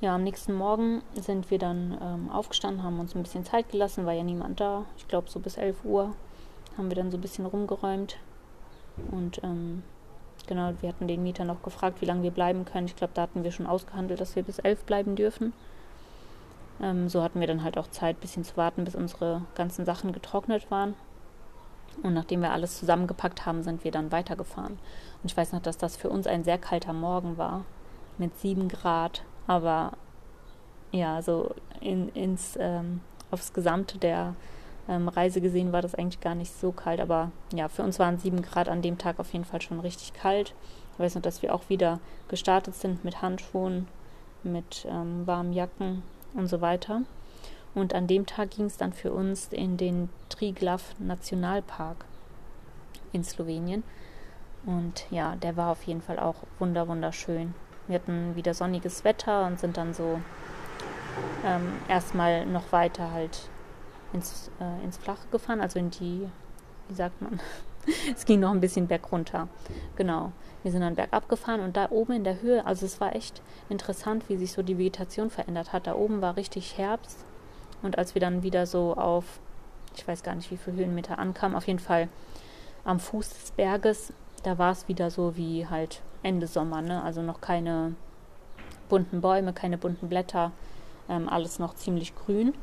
[0.01, 4.05] Ja, am nächsten Morgen sind wir dann ähm, aufgestanden, haben uns ein bisschen Zeit gelassen,
[4.05, 4.85] war ja niemand da.
[4.97, 6.13] Ich glaube, so bis 11 Uhr
[6.77, 8.17] haben wir dann so ein bisschen rumgeräumt.
[9.11, 9.83] Und ähm,
[10.49, 12.87] genau, wir hatten den Mieter noch gefragt, wie lange wir bleiben können.
[12.87, 15.53] Ich glaube, da hatten wir schon ausgehandelt, dass wir bis 11 bleiben dürfen.
[16.81, 19.85] Ähm, so hatten wir dann halt auch Zeit, ein bisschen zu warten, bis unsere ganzen
[19.85, 20.95] Sachen getrocknet waren.
[22.01, 24.73] Und nachdem wir alles zusammengepackt haben, sind wir dann weitergefahren.
[25.21, 27.63] Und ich weiß noch, dass das für uns ein sehr kalter Morgen war.
[28.17, 29.23] Mit 7 Grad.
[29.47, 29.93] Aber
[30.91, 34.35] ja, so in, ins, ähm, aufs Gesamte der
[34.89, 36.99] ähm, Reise gesehen war das eigentlich gar nicht so kalt.
[36.99, 40.13] Aber ja, für uns waren 7 Grad an dem Tag auf jeden Fall schon richtig
[40.13, 40.53] kalt.
[40.93, 43.87] Ich weiß noch, dass wir auch wieder gestartet sind mit Handschuhen,
[44.43, 47.03] mit ähm, warmen Jacken und so weiter.
[47.75, 52.05] Und an dem Tag ging es dann für uns in den Triglav Nationalpark
[53.13, 53.83] in Slowenien.
[54.65, 57.53] Und ja, der war auf jeden Fall auch wunder wunderschön.
[57.87, 60.19] Wir hatten wieder sonniges Wetter und sind dann so
[61.45, 63.49] ähm, erstmal noch weiter halt
[64.13, 66.27] ins, äh, ins Flache gefahren, also in die,
[66.87, 67.39] wie sagt man,
[68.15, 69.47] es ging noch ein bisschen berg runter.
[69.95, 70.31] Genau.
[70.61, 73.41] Wir sind dann bergab gefahren und da oben in der Höhe, also es war echt
[73.69, 75.87] interessant, wie sich so die Vegetation verändert hat.
[75.87, 77.23] Da oben war richtig Herbst
[77.81, 79.39] und als wir dann wieder so auf,
[79.95, 82.09] ich weiß gar nicht, wie viele Höhenmeter ankamen, auf jeden Fall
[82.83, 87.01] am Fuß des Berges, da war es wieder so wie halt Ende Sommer, ne?
[87.03, 87.95] Also noch keine
[88.89, 90.51] bunten Bäume, keine bunten Blätter,
[91.07, 92.53] ähm, alles noch ziemlich grün.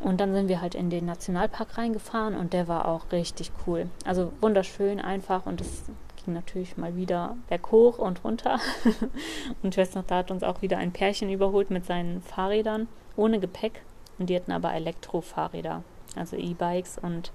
[0.00, 3.88] Und dann sind wir halt in den Nationalpark reingefahren und der war auch richtig cool.
[4.04, 5.84] Also wunderschön einfach und es
[6.24, 8.58] ging natürlich mal wieder berghoch und runter.
[9.62, 12.88] und ich weiß noch, da hat uns auch wieder ein Pärchen überholt mit seinen Fahrrädern
[13.16, 13.82] ohne Gepäck.
[14.18, 15.82] Und die hatten aber Elektrofahrräder,
[16.16, 17.32] also E-Bikes und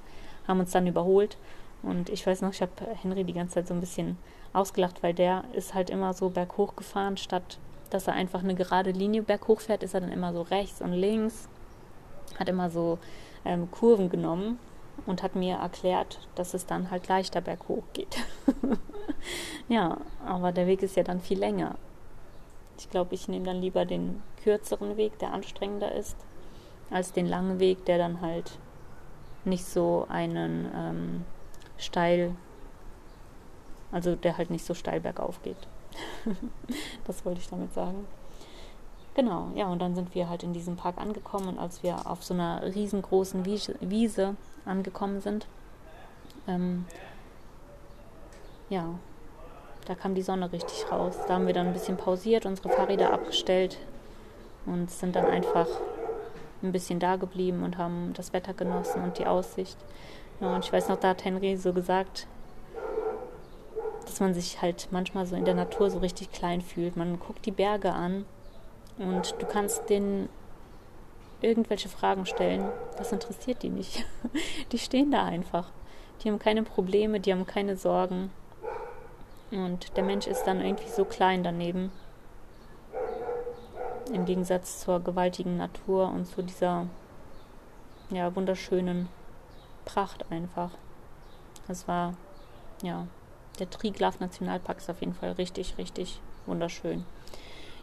[0.48, 1.38] haben uns dann überholt.
[1.84, 4.18] Und ich weiß noch, ich habe Henry die ganze Zeit so ein bisschen
[4.54, 7.60] ausgelacht, weil der ist halt immer so berghoch gefahren, statt
[7.92, 10.92] dass er einfach eine gerade Linie berghoch fährt, ist er dann immer so rechts und
[10.92, 11.48] links,
[12.38, 13.00] hat immer so
[13.44, 14.60] ähm, Kurven genommen
[15.06, 18.18] und hat mir erklärt, dass es dann halt leichter berghoch geht.
[19.70, 21.76] ja, aber der Weg ist ja dann viel länger.
[22.78, 26.18] Ich glaube, ich nehme dann lieber den kürzeren Weg, der anstrengender ist,
[26.90, 28.60] als den langen Weg, der dann halt
[29.46, 31.26] nicht so einen ähm,
[31.78, 32.36] steil,
[33.92, 35.68] also der halt nicht so steil bergauf geht.
[37.06, 38.06] das wollte ich damit sagen.
[39.16, 42.22] Genau, ja, und dann sind wir halt in diesem Park angekommen und als wir auf
[42.22, 45.48] so einer riesengroßen Wiese angekommen sind,
[46.50, 46.86] ähm,
[48.70, 48.90] ja,
[49.86, 51.16] da kam die Sonne richtig raus.
[51.28, 53.78] Da haben wir dann ein bisschen pausiert, unsere Fahrräder abgestellt
[54.66, 55.68] und sind dann einfach
[56.62, 59.78] ein bisschen da geblieben und haben das Wetter genossen und die Aussicht.
[60.42, 62.28] Ja, und ich weiß noch, da hat Henry so gesagt,
[64.06, 66.98] dass man sich halt manchmal so in der Natur so richtig klein fühlt.
[66.98, 68.26] Man guckt die Berge an
[68.98, 70.30] und du kannst denen
[71.42, 72.70] irgendwelche Fragen stellen.
[72.98, 74.06] Das interessiert die nicht.
[74.72, 75.72] Die stehen da einfach.
[76.22, 78.32] Die haben keine Probleme, die haben keine Sorgen.
[79.52, 81.92] Und der Mensch ist dann irgendwie so klein daneben.
[84.12, 86.88] Im Gegensatz zur gewaltigen Natur und zu dieser
[88.10, 89.10] ja, wunderschönen
[89.84, 90.72] Pracht einfach.
[91.68, 92.14] Das war,
[92.82, 93.08] ja,
[93.60, 97.06] der Triglav Nationalpark ist auf jeden Fall richtig, richtig wunderschön.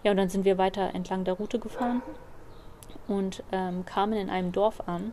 [0.02, 2.02] Ja, und dann sind wir weiter entlang der Route gefahren
[3.06, 5.12] und ähm, kamen in einem Dorf an,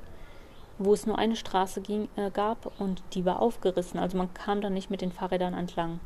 [0.78, 4.00] wo es nur eine Straße ging, äh, gab und die war aufgerissen.
[4.00, 6.00] Also man kam da nicht mit den Fahrrädern entlang.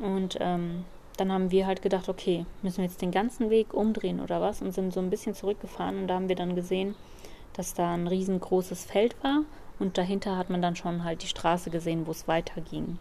[0.00, 0.84] Und ähm,
[1.16, 4.62] dann haben wir halt gedacht, okay, müssen wir jetzt den ganzen Weg umdrehen oder was?
[4.62, 6.94] Und sind so ein bisschen zurückgefahren und da haben wir dann gesehen,
[7.52, 9.42] dass da ein riesengroßes Feld war
[9.78, 12.98] und dahinter hat man dann schon halt die Straße gesehen, wo es weiterging.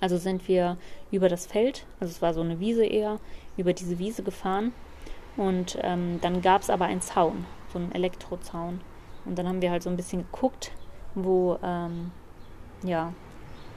[0.00, 0.76] Also sind wir
[1.10, 3.18] über das Feld, also es war so eine Wiese eher,
[3.56, 4.72] über diese Wiese gefahren
[5.36, 8.80] und ähm, dann gab es aber einen Zaun, so einen Elektrozaun.
[9.24, 10.72] Und dann haben wir halt so ein bisschen geguckt,
[11.14, 12.10] wo, ähm,
[12.82, 13.12] ja,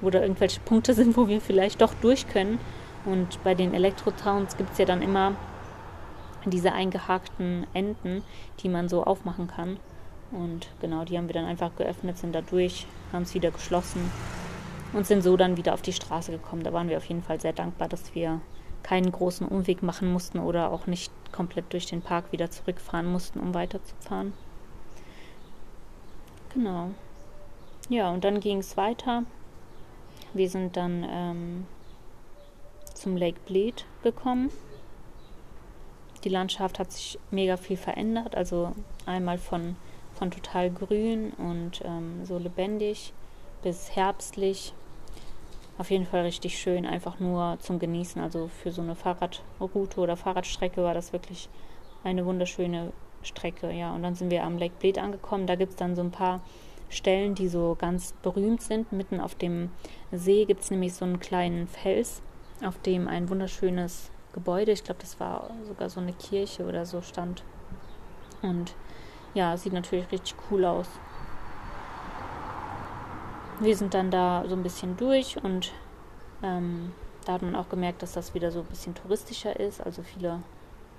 [0.01, 2.59] wo da irgendwelche Punkte sind, wo wir vielleicht doch durch können.
[3.05, 5.35] Und bei den Elektrozauns gibt es ja dann immer
[6.45, 8.23] diese eingehakten Enden,
[8.59, 9.77] die man so aufmachen kann.
[10.31, 14.11] Und genau, die haben wir dann einfach geöffnet, sind da durch, haben es wieder geschlossen
[14.93, 16.63] und sind so dann wieder auf die Straße gekommen.
[16.63, 18.41] Da waren wir auf jeden Fall sehr dankbar, dass wir
[18.83, 23.39] keinen großen Umweg machen mussten oder auch nicht komplett durch den Park wieder zurückfahren mussten,
[23.39, 24.33] um weiterzufahren.
[26.53, 26.91] Genau.
[27.89, 29.23] Ja, und dann ging es weiter.
[30.33, 31.67] Wir sind dann ähm,
[32.93, 34.51] zum Lake Bleed gekommen.
[36.23, 38.35] Die Landschaft hat sich mega viel verändert.
[38.35, 38.73] Also
[39.05, 39.75] einmal von,
[40.13, 43.13] von total grün und ähm, so lebendig
[43.63, 44.73] bis herbstlich.
[45.77, 48.21] Auf jeden Fall richtig schön, einfach nur zum Genießen.
[48.21, 51.49] Also für so eine Fahrradroute oder Fahrradstrecke war das wirklich
[52.03, 53.71] eine wunderschöne Strecke.
[53.71, 55.47] Ja, und dann sind wir am Lake Bleed angekommen.
[55.47, 56.41] Da gibt es dann so ein paar
[56.89, 58.91] Stellen, die so ganz berühmt sind.
[58.91, 59.71] Mitten auf dem
[60.11, 62.21] See gibt es nämlich so einen kleinen Fels,
[62.63, 67.01] auf dem ein wunderschönes Gebäude, ich glaube, das war sogar so eine Kirche oder so
[67.01, 67.43] stand.
[68.41, 68.73] Und
[69.33, 70.87] ja, sieht natürlich richtig cool aus.
[73.59, 75.71] Wir sind dann da so ein bisschen durch und
[76.41, 76.91] ähm,
[77.25, 79.81] da hat man auch gemerkt, dass das wieder so ein bisschen touristischer ist.
[79.81, 80.41] Also viele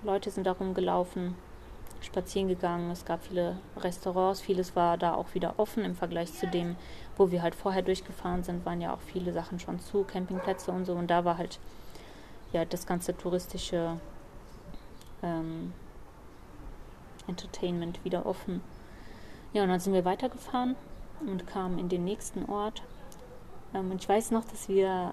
[0.02, 1.34] Leute sind da rumgelaufen
[2.00, 2.90] spazieren gegangen.
[2.90, 6.76] Es gab viele Restaurants, vieles war da auch wieder offen im Vergleich zu dem,
[7.16, 10.84] wo wir halt vorher durchgefahren sind, waren ja auch viele Sachen schon zu, Campingplätze und
[10.84, 10.92] so.
[10.92, 11.58] Und da war halt
[12.52, 13.98] ja das ganze touristische
[15.22, 15.72] ähm,
[17.26, 18.60] Entertainment wieder offen.
[19.52, 20.76] Ja, und dann sind wir weitergefahren
[21.20, 22.82] und kamen in den nächsten Ort.
[23.74, 25.12] Ähm, und ich weiß noch, dass wir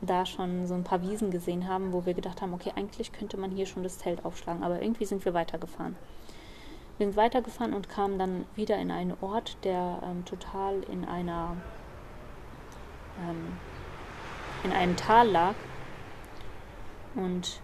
[0.00, 3.36] da schon so ein paar Wiesen gesehen haben, wo wir gedacht haben, okay, eigentlich könnte
[3.36, 5.96] man hier schon das Zelt aufschlagen, aber irgendwie sind wir weitergefahren.
[6.98, 11.56] Wir sind weitergefahren und kamen dann wieder in einen Ort, der ähm, total in einer
[13.20, 13.56] ähm,
[14.64, 15.54] in einem Tal lag.
[17.14, 17.60] Und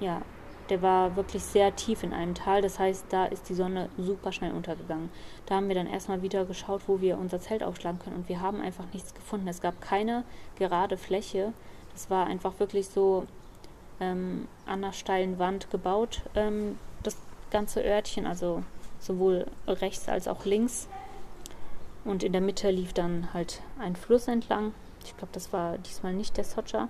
[0.00, 0.22] ja,
[0.70, 2.62] der war wirklich sehr tief in einem Tal.
[2.62, 5.10] Das heißt, da ist die Sonne super schnell untergegangen.
[5.46, 8.16] Da haben wir dann erstmal wieder geschaut, wo wir unser Zelt aufschlagen können.
[8.16, 9.48] Und wir haben einfach nichts gefunden.
[9.48, 10.24] Es gab keine
[10.56, 11.52] gerade Fläche.
[11.92, 13.26] Das war einfach wirklich so
[14.00, 16.78] ähm, an einer steilen Wand gebaut, ähm,
[17.54, 18.64] ganze Örtchen, also
[18.98, 20.88] sowohl rechts als auch links.
[22.04, 24.74] Und in der Mitte lief dann halt ein Fluss entlang.
[25.04, 26.88] Ich glaube, das war diesmal nicht der Socha.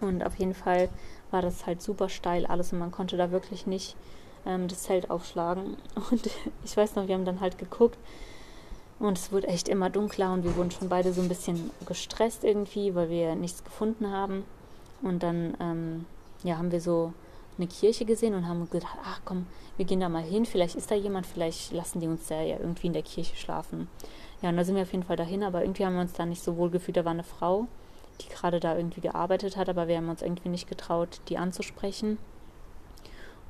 [0.00, 0.88] Und auf jeden Fall
[1.32, 3.96] war das halt super steil alles und man konnte da wirklich nicht
[4.46, 5.76] ähm, das Zelt aufschlagen.
[6.10, 6.28] Und
[6.64, 7.98] ich weiß noch, wir haben dann halt geguckt
[8.98, 12.44] und es wurde echt immer dunkler und wir wurden schon beide so ein bisschen gestresst
[12.44, 14.44] irgendwie, weil wir nichts gefunden haben.
[15.02, 16.06] Und dann ähm,
[16.44, 17.12] ja, haben wir so
[17.58, 20.90] eine Kirche gesehen und haben gedacht, ach komm, wir gehen da mal hin, vielleicht ist
[20.90, 23.88] da jemand, vielleicht lassen die uns da ja irgendwie in der Kirche schlafen.
[24.40, 26.24] Ja, und da sind wir auf jeden Fall dahin, aber irgendwie haben wir uns da
[26.24, 26.96] nicht so wohl gefühlt.
[26.96, 27.66] Da war eine Frau,
[28.20, 32.18] die gerade da irgendwie gearbeitet hat, aber wir haben uns irgendwie nicht getraut, die anzusprechen.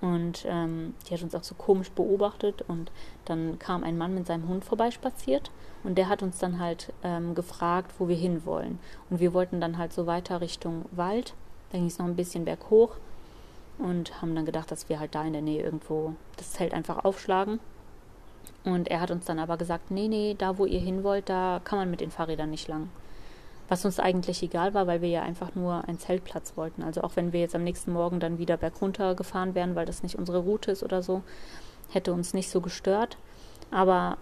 [0.01, 2.91] Und ähm, die hat uns auch so komisch beobachtet und
[3.25, 5.53] dann kam ein Mann mit seinem Hund vorbeispaziert
[5.85, 8.81] und der hat uns dann halt ähm, gefragt, wo wir hinwollen.
[9.11, 11.35] Und wir wollten dann halt so weiter Richtung Wald.
[11.71, 12.97] Dann ging es noch ein bisschen berghoch
[13.79, 17.05] und haben dann gedacht, dass wir halt da in der Nähe irgendwo das Zelt einfach
[17.05, 17.61] aufschlagen.
[18.65, 21.61] Und er hat uns dann aber gesagt, nee, nee, da wo ihr hin wollt, da
[21.63, 22.91] kann man mit den Fahrrädern nicht lang.
[23.69, 26.83] Was uns eigentlich egal war, weil wir ja einfach nur einen Zeltplatz wollten.
[26.83, 30.03] Also auch wenn wir jetzt am nächsten Morgen dann wieder bergunter gefahren wären, weil das
[30.03, 31.23] nicht unsere Route ist oder so,
[31.91, 33.17] hätte uns nicht so gestört.
[33.71, 34.19] Aber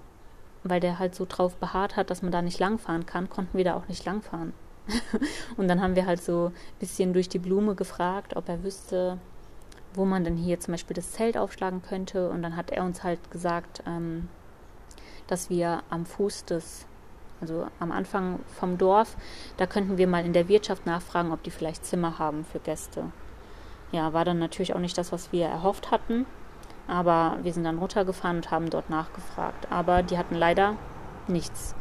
[0.62, 3.64] weil der halt so drauf beharrt hat, dass man da nicht langfahren kann, konnten wir
[3.64, 4.52] da auch nicht langfahren.
[5.56, 9.18] und dann haben wir halt so ein bisschen durch die Blume gefragt, ob er wüsste,
[9.94, 12.30] wo man dann hier zum Beispiel das Zelt aufschlagen könnte.
[12.30, 14.28] Und dann hat er uns halt gesagt, ähm,
[15.26, 16.86] dass wir am Fuß des,
[17.40, 19.16] also am Anfang vom Dorf,
[19.56, 23.04] da könnten wir mal in der Wirtschaft nachfragen, ob die vielleicht Zimmer haben für Gäste.
[23.92, 26.26] Ja, war dann natürlich auch nicht das, was wir erhofft hatten.
[26.86, 29.70] Aber wir sind dann runtergefahren und haben dort nachgefragt.
[29.70, 30.76] Aber die hatten leider
[31.28, 31.74] nichts.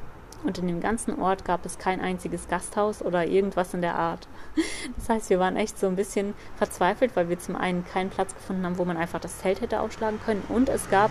[0.44, 4.28] Und in dem ganzen Ort gab es kein einziges Gasthaus oder irgendwas in der Art.
[4.96, 8.34] Das heißt, wir waren echt so ein bisschen verzweifelt, weil wir zum einen keinen Platz
[8.34, 10.44] gefunden haben, wo man einfach das Zelt hätte aufschlagen können.
[10.50, 11.10] Und es gab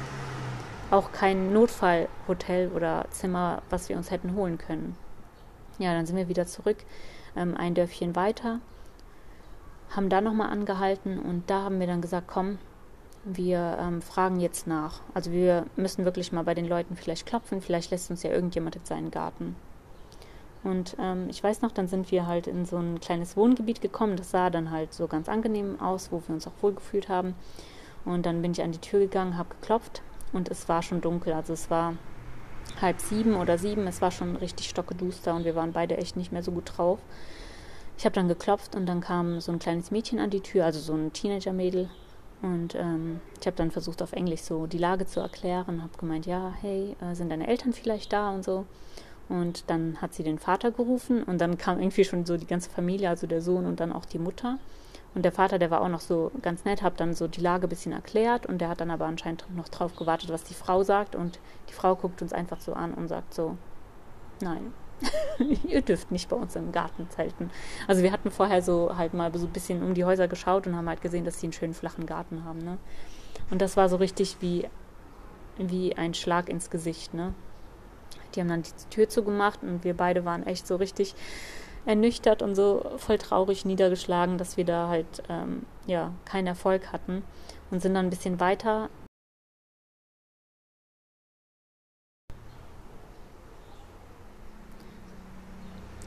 [0.90, 4.96] auch kein Notfallhotel oder Zimmer, was wir uns hätten holen können.
[5.78, 6.78] Ja, dann sind wir wieder zurück,
[7.36, 8.60] ähm, ein Dörfchen weiter,
[9.90, 12.58] haben da nochmal angehalten und da haben wir dann gesagt, komm,
[13.24, 15.00] wir ähm, fragen jetzt nach.
[15.14, 18.76] Also wir müssen wirklich mal bei den Leuten vielleicht klopfen, vielleicht lässt uns ja irgendjemand
[18.76, 19.56] in seinen Garten.
[20.64, 24.16] Und ähm, ich weiß noch, dann sind wir halt in so ein kleines Wohngebiet gekommen.
[24.16, 27.34] Das sah dann halt so ganz angenehm aus, wo wir uns auch wohlgefühlt haben.
[28.04, 31.32] Und dann bin ich an die Tür gegangen, habe geklopft und es war schon dunkel.
[31.32, 31.94] Also es war
[32.80, 33.86] halb sieben oder sieben.
[33.86, 36.98] Es war schon richtig stockeduster und wir waren beide echt nicht mehr so gut drauf.
[37.96, 40.78] Ich habe dann geklopft und dann kam so ein kleines Mädchen an die Tür, also
[40.78, 41.90] so ein Teenager-Mädel.
[42.42, 46.24] Und ähm, ich habe dann versucht, auf Englisch so die Lage zu erklären, habe gemeint,
[46.24, 48.66] ja, hey, äh, sind deine Eltern vielleicht da und so.
[49.28, 52.70] Und dann hat sie den Vater gerufen und dann kam irgendwie schon so die ganze
[52.70, 54.58] Familie, also der Sohn und dann auch die Mutter.
[55.14, 57.66] Und der Vater, der war auch noch so ganz nett, hat dann so die Lage
[57.66, 60.82] ein bisschen erklärt und der hat dann aber anscheinend noch drauf gewartet, was die Frau
[60.82, 61.16] sagt.
[61.16, 63.56] Und die Frau guckt uns einfach so an und sagt so,
[64.40, 64.72] nein,
[65.66, 67.50] ihr dürft nicht bei uns im Garten zelten.
[67.86, 70.76] Also wir hatten vorher so halt mal so ein bisschen um die Häuser geschaut und
[70.76, 72.58] haben halt gesehen, dass sie einen schönen flachen Garten haben.
[72.58, 72.78] Ne?
[73.50, 74.68] Und das war so richtig wie,
[75.56, 77.14] wie ein Schlag ins Gesicht.
[77.14, 77.34] Ne?
[78.34, 81.14] Die haben dann die Tür zugemacht und wir beide waren echt so richtig
[81.88, 87.22] ernüchtert und so voll traurig niedergeschlagen, dass wir da halt ähm, ja keinen Erfolg hatten
[87.70, 88.90] und sind dann ein bisschen weiter.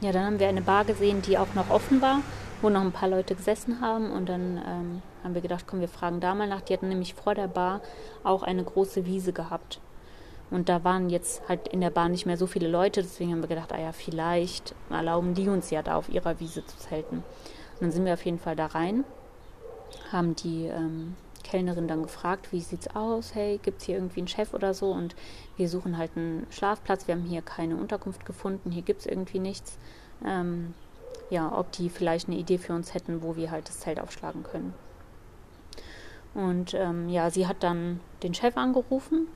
[0.00, 2.20] Ja, dann haben wir eine Bar gesehen, die auch noch offen war,
[2.60, 5.88] wo noch ein paar Leute gesessen haben und dann ähm, haben wir gedacht, komm, wir
[5.88, 6.60] fragen da mal nach.
[6.60, 7.80] Die hatten nämlich vor der Bar
[8.22, 9.80] auch eine große Wiese gehabt.
[10.52, 13.40] Und da waren jetzt halt in der Bahn nicht mehr so viele Leute, deswegen haben
[13.40, 17.16] wir gedacht, ah ja, vielleicht erlauben die uns ja da auf ihrer Wiese zu zelten.
[17.16, 19.04] Und dann sind wir auf jeden Fall da rein,
[20.12, 23.34] haben die ähm, Kellnerin dann gefragt, wie sieht's aus?
[23.34, 24.90] Hey, gibt es hier irgendwie einen Chef oder so?
[24.90, 25.16] Und
[25.56, 27.08] wir suchen halt einen Schlafplatz.
[27.08, 29.78] Wir haben hier keine Unterkunft gefunden, hier gibt es irgendwie nichts.
[30.22, 30.74] Ähm,
[31.30, 34.42] ja, ob die vielleicht eine Idee für uns hätten, wo wir halt das Zelt aufschlagen
[34.42, 34.74] können.
[36.34, 39.28] Und ähm, ja, sie hat dann den Chef angerufen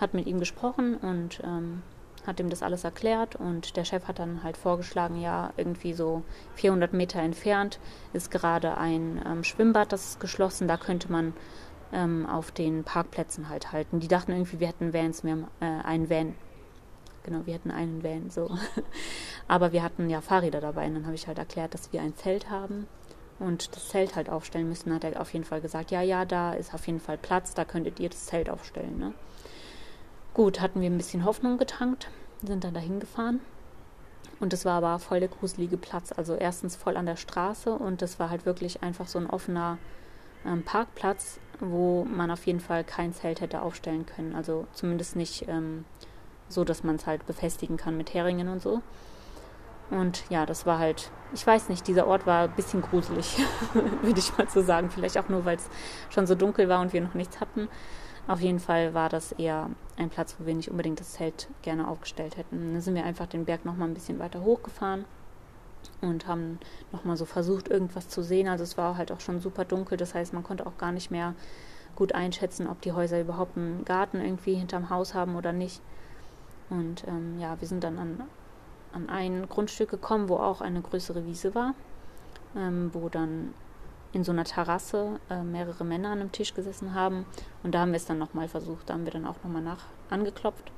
[0.00, 1.82] hat mit ihm gesprochen und ähm,
[2.26, 6.22] hat ihm das alles erklärt und der Chef hat dann halt vorgeschlagen, ja, irgendwie so
[6.54, 7.78] 400 Meter entfernt
[8.12, 11.32] ist gerade ein ähm, Schwimmbad, das ist geschlossen, da könnte man
[11.92, 14.00] ähm, auf den Parkplätzen halt halten.
[14.00, 16.34] Die dachten irgendwie, wir hätten Vans, wir haben äh, einen Van.
[17.22, 18.50] Genau, wir hätten einen Van, so.
[19.48, 22.16] Aber wir hatten ja Fahrräder dabei und dann habe ich halt erklärt, dass wir ein
[22.16, 22.86] Zelt haben
[23.38, 26.52] und das Zelt halt aufstellen müssen, hat er auf jeden Fall gesagt, ja, ja, da
[26.52, 29.14] ist auf jeden Fall Platz, da könntet ihr das Zelt aufstellen, ne?
[30.40, 32.08] Gut, hatten wir ein bisschen Hoffnung getankt,
[32.42, 33.40] sind dann dahin gefahren.
[34.40, 36.12] Und es war aber voll der gruselige Platz.
[36.16, 39.76] Also erstens voll an der Straße und das war halt wirklich einfach so ein offener
[40.46, 44.34] ähm, Parkplatz, wo man auf jeden Fall kein Zelt hätte aufstellen können.
[44.34, 45.84] Also zumindest nicht ähm,
[46.48, 48.80] so, dass man es halt befestigen kann mit Heringen und so.
[49.90, 53.36] Und ja, das war halt, ich weiß nicht, dieser Ort war ein bisschen gruselig,
[54.00, 54.88] würde ich mal so sagen.
[54.88, 55.68] Vielleicht auch nur, weil es
[56.08, 57.68] schon so dunkel war und wir noch nichts hatten.
[58.30, 61.88] Auf jeden Fall war das eher ein Platz, wo wir nicht unbedingt das Zelt gerne
[61.88, 62.74] aufgestellt hätten.
[62.74, 65.04] Dann sind wir einfach den Berg nochmal ein bisschen weiter hochgefahren
[66.00, 66.60] und haben
[66.92, 68.46] nochmal so versucht, irgendwas zu sehen.
[68.46, 71.10] Also es war halt auch schon super dunkel, das heißt, man konnte auch gar nicht
[71.10, 71.34] mehr
[71.96, 75.80] gut einschätzen, ob die Häuser überhaupt einen Garten irgendwie hinterm Haus haben oder nicht.
[76.68, 78.22] Und ähm, ja, wir sind dann an,
[78.92, 81.74] an ein Grundstück gekommen, wo auch eine größere Wiese war,
[82.54, 83.54] ähm, wo dann
[84.12, 87.26] in so einer Terrasse äh, mehrere Männer an einem Tisch gesessen haben.
[87.62, 88.88] Und da haben wir es dann nochmal versucht.
[88.88, 90.72] Da haben wir dann auch nochmal nach angeklopft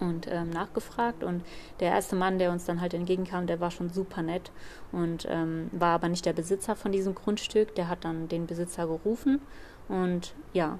[0.00, 1.24] und ähm, nachgefragt.
[1.24, 1.42] Und
[1.80, 4.52] der erste Mann, der uns dann halt entgegenkam, der war schon super nett
[4.92, 7.74] und ähm, war aber nicht der Besitzer von diesem Grundstück.
[7.74, 9.40] Der hat dann den Besitzer gerufen
[9.88, 10.78] und ja,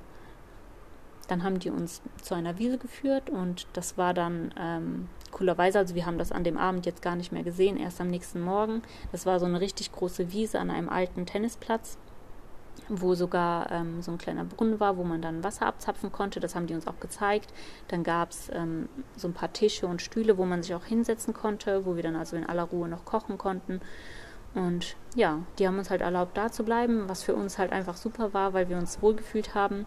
[1.29, 5.95] dann haben die uns zu einer Wiese geführt und das war dann ähm, coolerweise, also
[5.95, 8.83] wir haben das an dem Abend jetzt gar nicht mehr gesehen, erst am nächsten Morgen.
[9.12, 11.99] Das war so eine richtig große Wiese an einem alten Tennisplatz,
[12.88, 16.41] wo sogar ähm, so ein kleiner Brunnen war, wo man dann Wasser abzapfen konnte.
[16.41, 17.53] Das haben die uns auch gezeigt.
[17.88, 21.35] Dann gab es ähm, so ein paar Tische und Stühle, wo man sich auch hinsetzen
[21.35, 23.81] konnte, wo wir dann also in aller Ruhe noch kochen konnten.
[24.55, 27.97] Und ja, die haben uns halt erlaubt, da zu bleiben, was für uns halt einfach
[27.97, 29.87] super war, weil wir uns wohlgefühlt haben.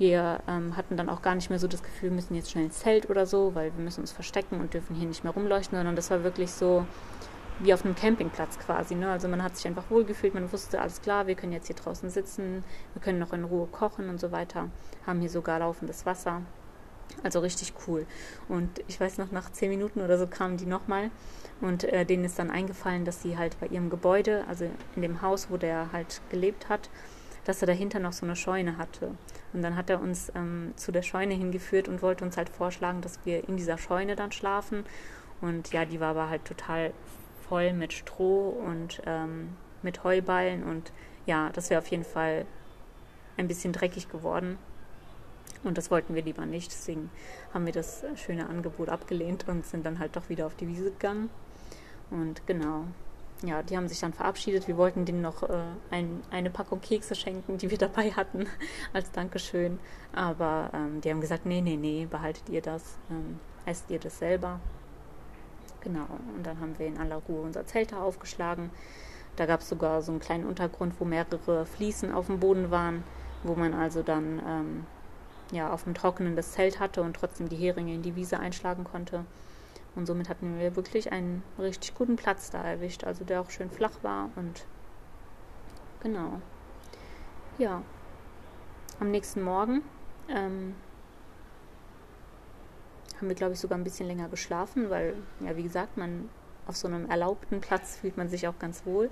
[0.00, 2.64] Wir ähm, hatten dann auch gar nicht mehr so das Gefühl, wir müssen jetzt schnell
[2.64, 5.76] ins Zelt oder so, weil wir müssen uns verstecken und dürfen hier nicht mehr rumleuchten,
[5.76, 6.86] sondern das war wirklich so
[7.58, 8.94] wie auf einem Campingplatz quasi.
[8.94, 9.10] Ne?
[9.10, 12.08] Also man hat sich einfach wohlgefühlt, man wusste, alles klar, wir können jetzt hier draußen
[12.08, 14.70] sitzen, wir können noch in Ruhe kochen und so weiter,
[15.06, 16.40] haben hier sogar laufendes Wasser.
[17.22, 18.06] Also richtig cool.
[18.48, 21.10] Und ich weiß noch, nach zehn Minuten oder so kamen die nochmal
[21.60, 24.64] und äh, denen ist dann eingefallen, dass sie halt bei ihrem Gebäude, also
[24.96, 26.88] in dem Haus, wo der halt gelebt hat,
[27.44, 29.12] dass er dahinter noch so eine Scheune hatte.
[29.52, 33.00] Und dann hat er uns ähm, zu der Scheune hingeführt und wollte uns halt vorschlagen,
[33.00, 34.84] dass wir in dieser Scheune dann schlafen.
[35.40, 36.92] Und ja, die war aber halt total
[37.48, 40.62] voll mit Stroh und ähm, mit Heuballen.
[40.62, 40.92] Und
[41.26, 42.46] ja, das wäre auf jeden Fall
[43.36, 44.58] ein bisschen dreckig geworden.
[45.62, 46.72] Und das wollten wir lieber nicht.
[46.72, 47.10] Deswegen
[47.52, 50.90] haben wir das schöne Angebot abgelehnt und sind dann halt doch wieder auf die Wiese
[50.90, 51.30] gegangen.
[52.10, 52.84] Und genau,
[53.42, 54.68] ja, die haben sich dann verabschiedet.
[54.68, 58.46] Wir wollten denen noch äh, ein, eine Packung Kekse schenken, die wir dabei hatten,
[58.92, 59.78] als Dankeschön.
[60.12, 64.18] Aber ähm, die haben gesagt, nee, nee, nee, behaltet ihr das, ähm, esst ihr das
[64.18, 64.60] selber.
[65.80, 68.70] Genau, und dann haben wir in aller Ruhe unser Zelt da aufgeschlagen.
[69.36, 73.02] Da gab es sogar so einen kleinen Untergrund, wo mehrere Fliesen auf dem Boden waren,
[73.42, 74.86] wo man also dann ähm,
[75.52, 78.84] ja, auf dem Trockenen das Zelt hatte und trotzdem die Heringe in die Wiese einschlagen
[78.84, 79.24] konnte.
[79.96, 83.70] Und somit hatten wir wirklich einen richtig guten Platz da erwischt, also der auch schön
[83.70, 84.64] flach war und
[86.00, 86.40] genau.
[87.58, 87.82] Ja,
[89.00, 89.82] am nächsten Morgen
[90.28, 90.74] ähm,
[93.16, 96.28] haben wir, glaube ich, sogar ein bisschen länger geschlafen, weil, ja, wie gesagt, man
[96.66, 99.10] auf so einem erlaubten Platz fühlt man sich auch ganz wohl.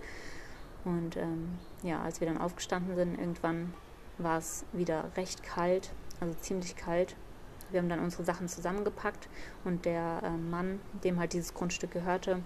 [0.84, 3.74] Und ähm, ja, als wir dann aufgestanden sind, irgendwann
[4.16, 7.16] war es wieder recht kalt, also ziemlich kalt.
[7.70, 9.28] Wir haben dann unsere Sachen zusammengepackt
[9.64, 12.42] und der äh, Mann, dem halt dieses Grundstück gehörte,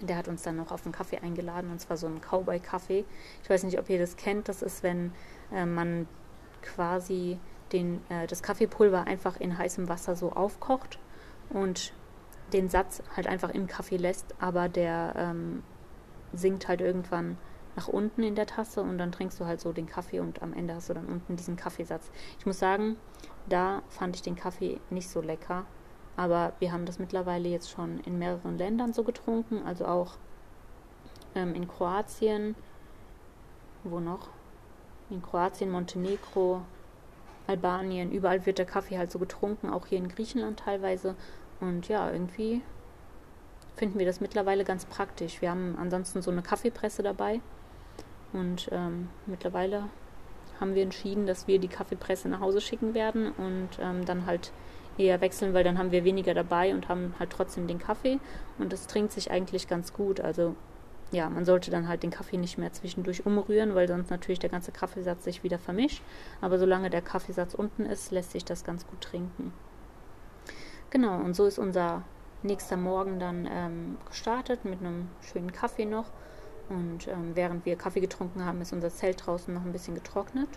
[0.00, 3.04] der hat uns dann noch auf einen Kaffee eingeladen und zwar so einen Cowboy-Kaffee.
[3.42, 4.48] Ich weiß nicht, ob ihr das kennt.
[4.48, 5.12] Das ist, wenn
[5.52, 6.06] äh, man
[6.62, 7.38] quasi
[7.72, 10.98] den, äh, das Kaffeepulver einfach in heißem Wasser so aufkocht
[11.50, 11.92] und
[12.52, 15.62] den Satz halt einfach im Kaffee lässt, aber der ähm,
[16.32, 17.36] sinkt halt irgendwann
[17.76, 20.52] nach unten in der Tasse und dann trinkst du halt so den Kaffee und am
[20.52, 22.10] Ende hast du dann unten diesen Kaffeesatz.
[22.38, 22.96] Ich muss sagen,
[23.48, 25.64] da fand ich den Kaffee nicht so lecker,
[26.16, 30.16] aber wir haben das mittlerweile jetzt schon in mehreren Ländern so getrunken, also auch
[31.34, 32.54] ähm, in Kroatien,
[33.84, 34.28] wo noch?
[35.10, 36.62] In Kroatien, Montenegro,
[37.46, 41.14] Albanien, überall wird der Kaffee halt so getrunken, auch hier in Griechenland teilweise.
[41.60, 42.62] Und ja, irgendwie
[43.76, 45.40] finden wir das mittlerweile ganz praktisch.
[45.40, 47.40] Wir haben ansonsten so eine Kaffeepresse dabei
[48.32, 49.84] und ähm, mittlerweile
[50.60, 54.52] haben wir entschieden, dass wir die Kaffeepresse nach Hause schicken werden und ähm, dann halt
[54.96, 58.18] eher wechseln, weil dann haben wir weniger dabei und haben halt trotzdem den Kaffee
[58.58, 60.20] und es trinkt sich eigentlich ganz gut.
[60.20, 60.56] Also
[61.10, 64.50] ja, man sollte dann halt den Kaffee nicht mehr zwischendurch umrühren, weil sonst natürlich der
[64.50, 66.02] ganze Kaffeesatz sich wieder vermischt.
[66.40, 69.52] Aber solange der Kaffeesatz unten ist, lässt sich das ganz gut trinken.
[70.90, 72.02] Genau, und so ist unser
[72.42, 76.06] nächster Morgen dann ähm, gestartet mit einem schönen Kaffee noch.
[76.68, 80.48] Und ähm, während wir Kaffee getrunken haben, ist unser Zelt draußen noch ein bisschen getrocknet.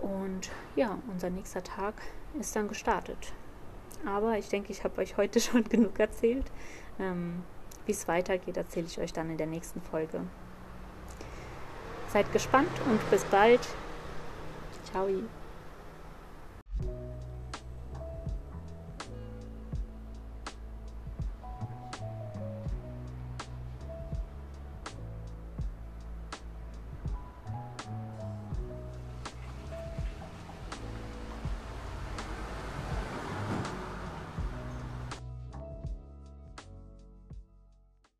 [0.00, 1.94] Und ja, unser nächster Tag
[2.38, 3.32] ist dann gestartet.
[4.04, 6.50] Aber ich denke, ich habe euch heute schon genug erzählt.
[6.98, 7.42] Ähm,
[7.86, 10.20] wie es weitergeht, erzähle ich euch dann in der nächsten Folge.
[12.08, 13.66] Seid gespannt und bis bald.
[14.84, 15.08] Ciao.